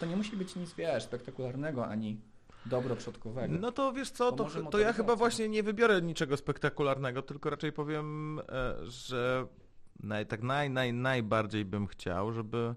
[0.00, 2.20] To nie musi być nic, wiesz, spektakularnego, ani
[2.66, 3.54] dobroprzodkowego.
[3.60, 7.72] No to wiesz co, to, to ja chyba właśnie nie wybiorę niczego spektakularnego, tylko raczej
[7.72, 8.42] powiem, e,
[8.82, 9.46] że
[10.02, 12.74] naj, tak naj, naj, najbardziej bym chciał, żeby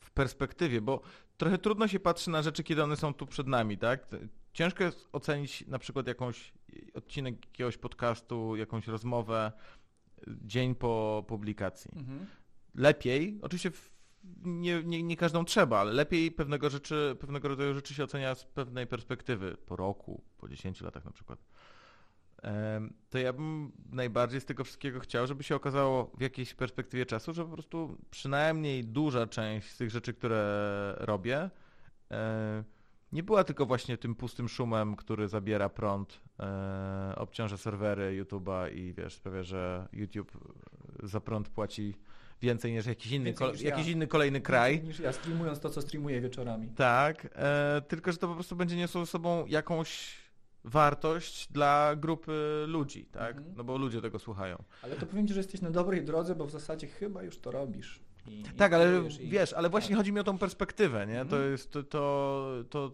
[0.00, 1.00] w perspektywie, bo
[1.36, 4.06] trochę trudno się patrzy na rzeczy, kiedy one są tu przed nami, tak?
[4.52, 6.52] Ciężko jest ocenić na przykład jakąś
[6.94, 9.52] odcinek jakiegoś podcastu, jakąś rozmowę
[10.26, 11.90] dzień po publikacji.
[11.96, 12.26] Mhm.
[12.74, 13.92] lepiej, oczywiście w,
[14.44, 18.44] nie, nie, nie każdą trzeba, ale lepiej pewnego, rzeczy, pewnego rodzaju rzeczy się ocenia z
[18.44, 21.38] pewnej perspektywy, po roku, po 10 latach na przykład.
[23.10, 27.32] To ja bym najbardziej z tego wszystkiego chciał, żeby się okazało w jakiejś perspektywie czasu,
[27.32, 31.50] że po prostu przynajmniej duża część z tych rzeczy, które robię,
[32.10, 32.64] e,
[33.12, 38.94] nie była tylko właśnie tym pustym szumem, który zabiera prąd, e, obciąża serwery YouTube'a i
[38.94, 40.32] wiesz, sprawia, że YouTube
[41.02, 41.94] za prąd płaci
[42.42, 43.70] więcej niż jakiś inny, kol- niż ja.
[43.70, 44.82] jakiś inny kolejny kraj.
[44.82, 46.68] Niż ja streamując to, co streamuję wieczorami.
[46.76, 50.14] Tak, e, tylko że to po prostu będzie niosło ze sobą jakąś
[50.64, 53.36] wartość dla grupy ludzi, tak?
[53.36, 53.54] Mhm.
[53.56, 54.62] No bo ludzie tego słuchają.
[54.82, 57.50] Ale to powiem Ci, że jesteś na dobrej drodze, bo w zasadzie chyba już to
[57.50, 58.00] robisz.
[58.28, 59.96] I, i Tak, ale kierujesz i- wiesz, ale właśnie tak.
[59.98, 61.14] chodzi mi o tą perspektywę, nie?
[61.24, 61.52] To Mhm.
[61.52, 62.92] jest to, to, to,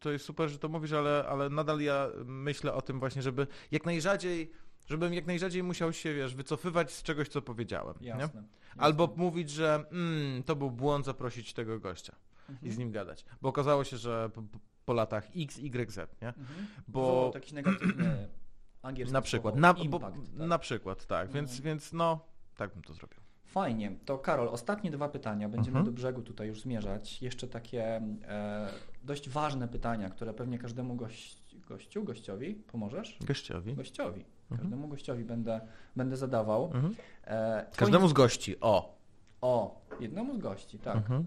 [0.00, 3.46] to jest super, że to mówisz, ale, ale nadal ja myślę o tym właśnie, żeby
[3.70, 4.50] jak najrzadziej,
[4.86, 7.94] żebym jak najrzadziej musiał się, wiesz, wycofywać z czegoś, co powiedziałem?
[8.00, 8.22] Jasne.
[8.22, 8.42] jasne.
[8.76, 12.14] Albo mówić, że mm, to był błąd zaprosić tego gościa
[12.48, 12.68] Mhm.
[12.68, 13.24] i z nim gadać.
[13.42, 14.42] Bo okazało się, że po,
[14.84, 16.28] po latach X, Y, Z, nie?
[16.28, 16.66] Mhm.
[16.88, 18.28] Bo taki negatywny
[18.82, 20.48] angielski na przykład, słowo, na, bo, impact, tak.
[20.48, 21.64] na przykład, tak, więc, Mhm.
[21.64, 22.20] więc no,
[22.56, 23.18] tak bym to zrobił.
[23.44, 23.92] Fajnie.
[24.04, 25.48] To Karol, ostatnie dwa pytania.
[25.48, 25.84] Będziemy Mhm.
[25.86, 27.22] do brzegu tutaj już zmierzać.
[27.22, 27.84] Jeszcze takie
[28.28, 28.68] e,
[29.02, 33.18] dość ważne pytania, które pewnie każdemu gość, gościu, gościowi, pomożesz?
[33.20, 33.74] Gościowi.
[33.74, 34.24] Gościowi.
[34.50, 34.60] Mhm.
[34.60, 35.60] Każdemu gościowi będę,
[35.96, 36.64] będę zadawał.
[36.64, 36.94] Mhm.
[37.24, 38.96] E, twoim- Każdemu z gości, o.
[39.40, 40.96] O, jednemu z gości, tak.
[40.96, 41.24] Mhm.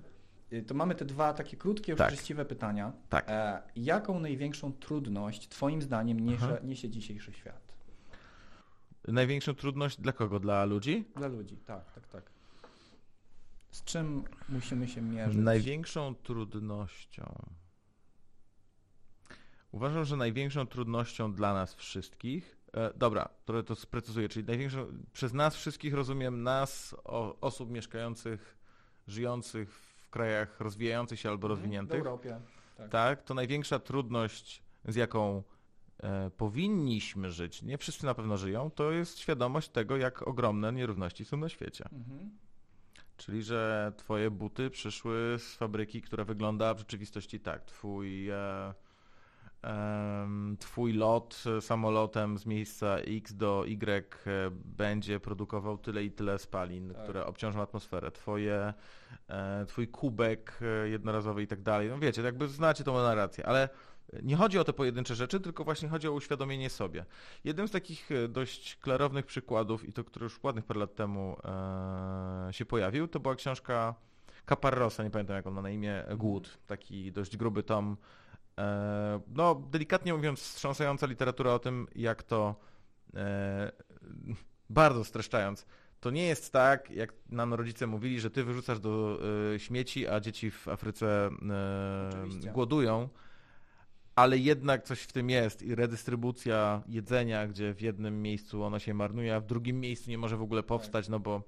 [0.54, 2.08] y, to mamy te dwa takie krótkie, już Tak.
[2.08, 2.92] treściwe pytania.
[3.10, 3.26] Tak.
[3.28, 7.70] E, jaką największą trudność Twoim zdaniem niesie, niesie dzisiejszy świat?
[9.08, 10.40] Największą trudność dla kogo?
[10.40, 11.06] Dla ludzi?
[11.16, 12.24] Dla ludzi, tak, tak, tak.
[13.72, 15.38] Z czym musimy się mierzyć?
[15.38, 17.46] Największą trudnością.
[19.72, 22.59] Uważam, że największą trudnością dla nas wszystkich.
[22.74, 24.88] E, dobra, trochę to sprecyzuję, czyli największą.
[25.14, 28.58] Przez nas wszystkich rozumiem nas, o, osób mieszkających,
[29.08, 32.00] żyjących w krajach rozwijających się albo Mhm, W rozwiniętych.
[32.00, 32.42] Europie.
[32.78, 32.90] Tak.
[32.90, 35.44] Tak, to największa trudność, z jaką
[36.04, 41.26] e, powinniśmy żyć, nie wszyscy na pewno żyją, to jest świadomość tego, jak ogromne nierówności
[41.26, 41.86] są na świecie.
[41.94, 42.30] Mhm.
[43.18, 47.66] Czyli, że twoje buty przyszły z fabryki, która wygląda w rzeczywistości tak.
[47.66, 48.74] Twój, e,
[50.60, 56.40] twój lot e, samolotem z miejsca X do Y e, będzie produkował tyle i tyle
[56.40, 57.04] spalin, Tak.
[57.04, 58.12] które obciążą atmosferę.
[58.12, 58.74] Twoje,
[59.30, 61.90] e, twój kubek jednorazowy i tak dalej.
[61.90, 63.70] No wiecie, jakby znacie tą narrację, ale
[64.24, 67.06] nie chodzi o te pojedyncze rzeczy, tylko właśnie chodzi o uświadomienie sobie.
[67.44, 71.38] Jednym z takich dość klarownych przykładów, i to, który już ładnych parę lat temu
[72.52, 73.96] się pojawił, to była książka
[74.46, 77.98] Caparrosa, nie pamiętam jak on ma na imię, Głód, taki dość gruby tom.
[78.60, 82.56] E, no, delikatnie mówiąc, wstrząsająca literatura o tym, jak to,
[83.16, 83.72] e,
[84.70, 85.66] bardzo streszczając,
[86.00, 89.20] to nie jest tak, jak nam rodzice mówili, że ty wyrzucasz do
[89.56, 91.30] e, śmieci, a dzieci w Afryce
[92.24, 92.52] Oczywiście.
[92.52, 93.10] głodują,
[94.16, 98.94] ale jednak coś w tym jest i redystrybucja jedzenia, gdzie w jednym miejscu ono się
[98.94, 101.44] marnuje, a w drugim miejscu nie może w ogóle powstać, no bo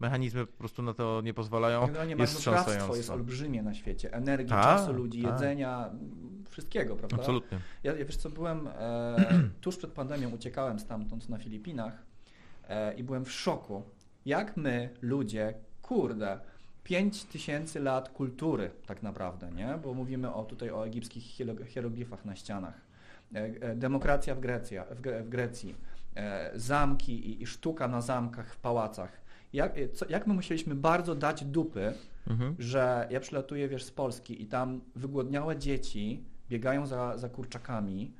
[0.00, 2.96] mechanizmy po prostu na to nie pozwalają, Generalnie jest wstrząsające.
[2.96, 4.12] jest olbrzymie na świecie.
[4.12, 5.32] Energii, Tak, czasu ludzi, tak.
[5.32, 5.90] jedzenia,
[6.50, 7.16] wszystkiego, prawda?
[7.16, 7.58] Absolutnie.
[7.82, 9.16] Ja, ja wiesz co, byłem e,
[9.60, 12.02] tuż przed pandemią, uciekałem stamtąd na Filipinach
[12.68, 13.82] e, i byłem w szoku,
[14.26, 16.40] jak my, ludzie, kurde,
[16.84, 19.78] 5 tysięcy lat kultury tak naprawdę, nie?
[19.82, 21.24] Bo mówimy o, tutaj o egipskich
[21.66, 22.74] hieroglifach na ścianach.
[23.34, 25.74] E, e, demokracja w, Grecja, w, Gre- w Grecji,
[26.16, 29.23] e, zamki i, i sztuka na zamkach, w pałacach.
[29.54, 31.92] Jak, e, co, jak my musieliśmy bardzo dać dupy,
[32.30, 32.56] Mhm.
[32.58, 38.12] że ja przylatuję, wiesz, z Polski i tam wygłodniałe dzieci biegają za, za kurczakami,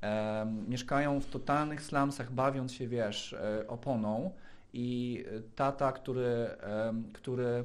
[0.00, 4.30] em, mieszkają w totalnych slumsach, bawiąc się, wiesz, e, oponą
[4.72, 6.46] i e, tata, który,
[7.12, 7.64] który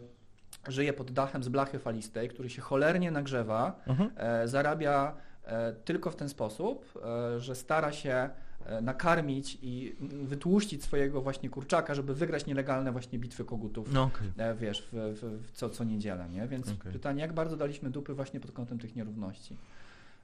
[0.67, 4.09] żyje pod dachem z blachy falistej, który się cholernie nagrzewa, Mhm.
[4.17, 5.15] e, zarabia
[5.45, 6.99] e, tylko w ten sposób,
[7.35, 8.29] e, że stara się e,
[8.81, 14.31] nakarmić i wytłuścić swojego właśnie kurczaka, żeby wygrać nielegalne właśnie bitwy kogutów No okej.
[14.37, 16.47] e, wiesz, w, w, w co, co niedzielę, nie?
[16.47, 16.91] Więc Okej.
[16.93, 19.57] pytanie, jak bardzo daliśmy dupy właśnie pod kątem tych nierówności?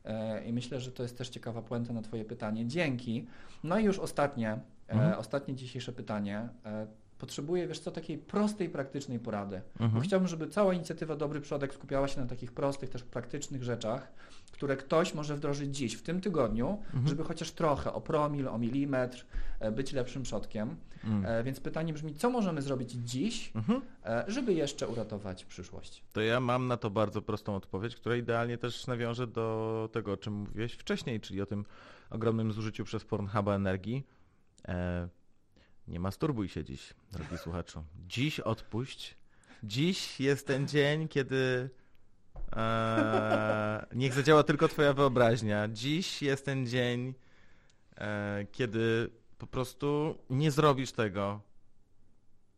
[0.06, 2.68] E, I myślę, że to jest też ciekawa puenta na Twoje pytanie.
[2.68, 3.26] Dzięki.
[3.64, 4.60] No i już ostatnie, e,
[4.94, 5.20] Mhm.
[5.20, 6.50] ostatnie dzisiejsze pytanie.
[7.26, 9.62] E, potrzebuję, wiesz co, takiej prostej, praktycznej porady.
[9.80, 10.04] Bo Mhm.
[10.04, 14.12] chciałbym, żeby cała inicjatywa Dobry Przodek skupiała się na takich prostych, też praktycznych rzeczach,
[14.52, 17.08] które ktoś może wdrożyć dziś, w tym tygodniu, Mhm.
[17.08, 19.26] żeby chociaż trochę, o promil, o milimetr,
[19.60, 20.76] e, być lepszym przodkiem.
[21.26, 23.82] E, Więc pytanie brzmi, co możemy zrobić dziś, Mhm.
[24.06, 26.04] e, żeby jeszcze uratować przyszłość?
[26.14, 30.18] To ja mam na to bardzo prostą odpowiedź, która idealnie też nawiąże do tego, o
[30.18, 31.66] czym mówiłeś wcześniej, czyli o tym
[32.10, 34.04] ogromnym zużyciu przez Pornhuba energii.
[34.68, 35.08] E,
[35.88, 37.84] nie masturbuj się dziś, drogi słuchaczu.
[38.08, 39.18] Dziś odpuść.
[39.64, 41.70] Dziś jest ten dzień, kiedy
[42.56, 45.68] e, niech zadziała tylko twoja wyobraźnia.
[45.68, 47.14] Dziś jest ten dzień,
[47.98, 51.42] e, kiedy po prostu nie zrobisz tego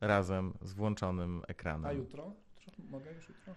[0.01, 1.85] razem z włączonym ekranem.
[1.85, 2.33] A jutro?
[2.89, 3.53] Mogę już jutro?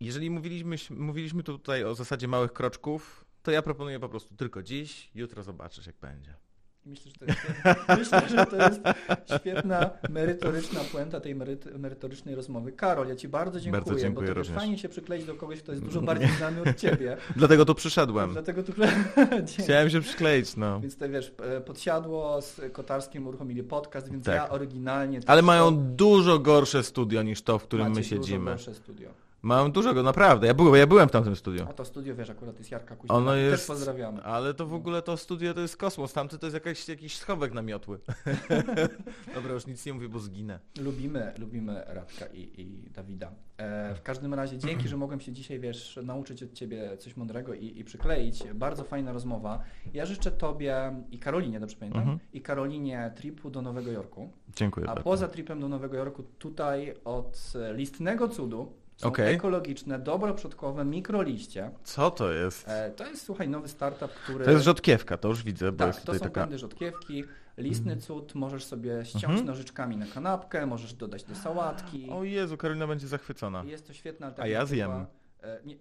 [0.00, 5.10] Jeżeli mówiliśmy, mówiliśmy tutaj o zasadzie małych kroczków, to ja proponuję po prostu tylko dziś,
[5.14, 6.34] jutro zobaczysz jak będzie.
[6.88, 7.40] Myślę, że to jest,
[7.98, 8.80] myślę, że to jest
[9.40, 12.72] świetna, merytoryczna puenta tej meryt, merytorycznej rozmowy.
[12.72, 15.62] Karol, ja Ci bardzo dziękuję, Bardzo dziękuję bo to też fajnie się przykleić do kogoś,
[15.62, 17.16] kto jest dużo bardziej znany od Ciebie.
[17.36, 18.32] Dlatego tu przyszedłem.
[18.32, 18.72] Dlatego tu.
[19.58, 20.80] Chciałem się przykleić, no.
[20.80, 24.34] Więc to wiesz, e, podsiadło z Kotarskim uruchomili podcast, więc Tak.
[24.34, 25.20] ja oryginalnie...
[25.26, 28.38] Ale mają to- dużo gorsze studio niż to, w którym macie my siedzimy.
[28.38, 29.27] Dużo gorsze studio.
[29.42, 30.46] Mają dużo, go- naprawdę.
[30.46, 31.66] Ja byłem, ja byłem w tamtym studiu.
[31.68, 33.14] A to studio, wiesz, akurat jest Jarka Kuźmina.
[33.18, 34.22] Ono Też jest, pozdrawiamy.
[34.22, 36.12] ale to w ogóle to studio to jest kosmos.
[36.12, 37.98] Tamty to jest jakaś, jakiś schowek na miotły.
[39.34, 40.58] Dobra, już nic nie mówię, bo zginę.
[40.80, 43.30] Lubimy, lubimy Radka i, i Dawida.
[43.58, 47.54] E, w każdym razie dzięki, że mogłem się dzisiaj, wiesz, nauczyć od Ciebie coś mądrego
[47.54, 48.44] i, i przykleić.
[48.54, 49.62] Bardzo fajna rozmowa.
[49.94, 52.18] Ja życzę Tobie i Karolinie, dobrze pamiętam, Mhm.
[52.32, 54.28] i Karolinie tripu do Nowego Jorku.
[54.56, 55.04] Dziękuję A bardzo.
[55.04, 59.34] poza tripem do Nowego Jorku tutaj od listnego cudu są Okej.
[59.34, 61.70] ekologiczne, dobroprzodkowe mikroliście.
[61.84, 62.68] Co to jest?
[62.68, 64.44] E, to jest, słuchaj, nowy startup, który...
[64.44, 66.40] To jest rzodkiewka, to już widzę, bo Tak, jest to tutaj są taka...
[66.40, 67.24] pędy rzodkiewki.
[67.58, 69.46] Listny cud możesz sobie ściąć Mhm.
[69.46, 72.10] nożyczkami na kanapkę, możesz dodać do sałatki.
[72.10, 73.64] O Jezu, Karolina będzie zachwycona.
[73.64, 74.58] Jest to świetna A alternatywa.
[74.60, 74.90] ja zjem.
[74.90, 75.06] E,
[75.64, 75.76] nie,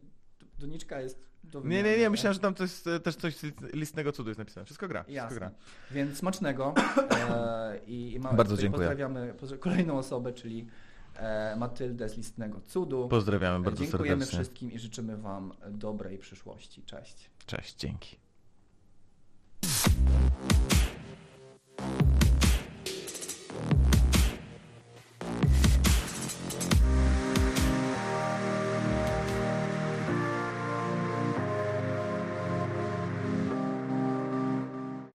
[0.59, 2.63] doniczka jest do Nie, nie, wymiany, nie, myślałem, że tam to
[2.95, 3.35] e, też coś
[3.73, 4.65] listnego cudu jest napisane.
[4.65, 5.51] Wszystko gra, wszystko gra.
[5.91, 6.73] Więc smacznego
[7.11, 8.87] e, i, i mamy, Bardzo dziękuję.
[8.87, 10.67] pozdrawiamy pozdra- kolejną osobę, czyli
[11.57, 13.07] Matyldę z Listnego Cudu.
[13.07, 14.37] Pozdrawiamy bardzo Dziękujemy serdecznie.
[14.37, 16.83] wszystkim i życzymy Wam dobrej przyszłości.
[16.83, 17.29] Cześć.
[17.45, 18.17] Cześć, dzięki.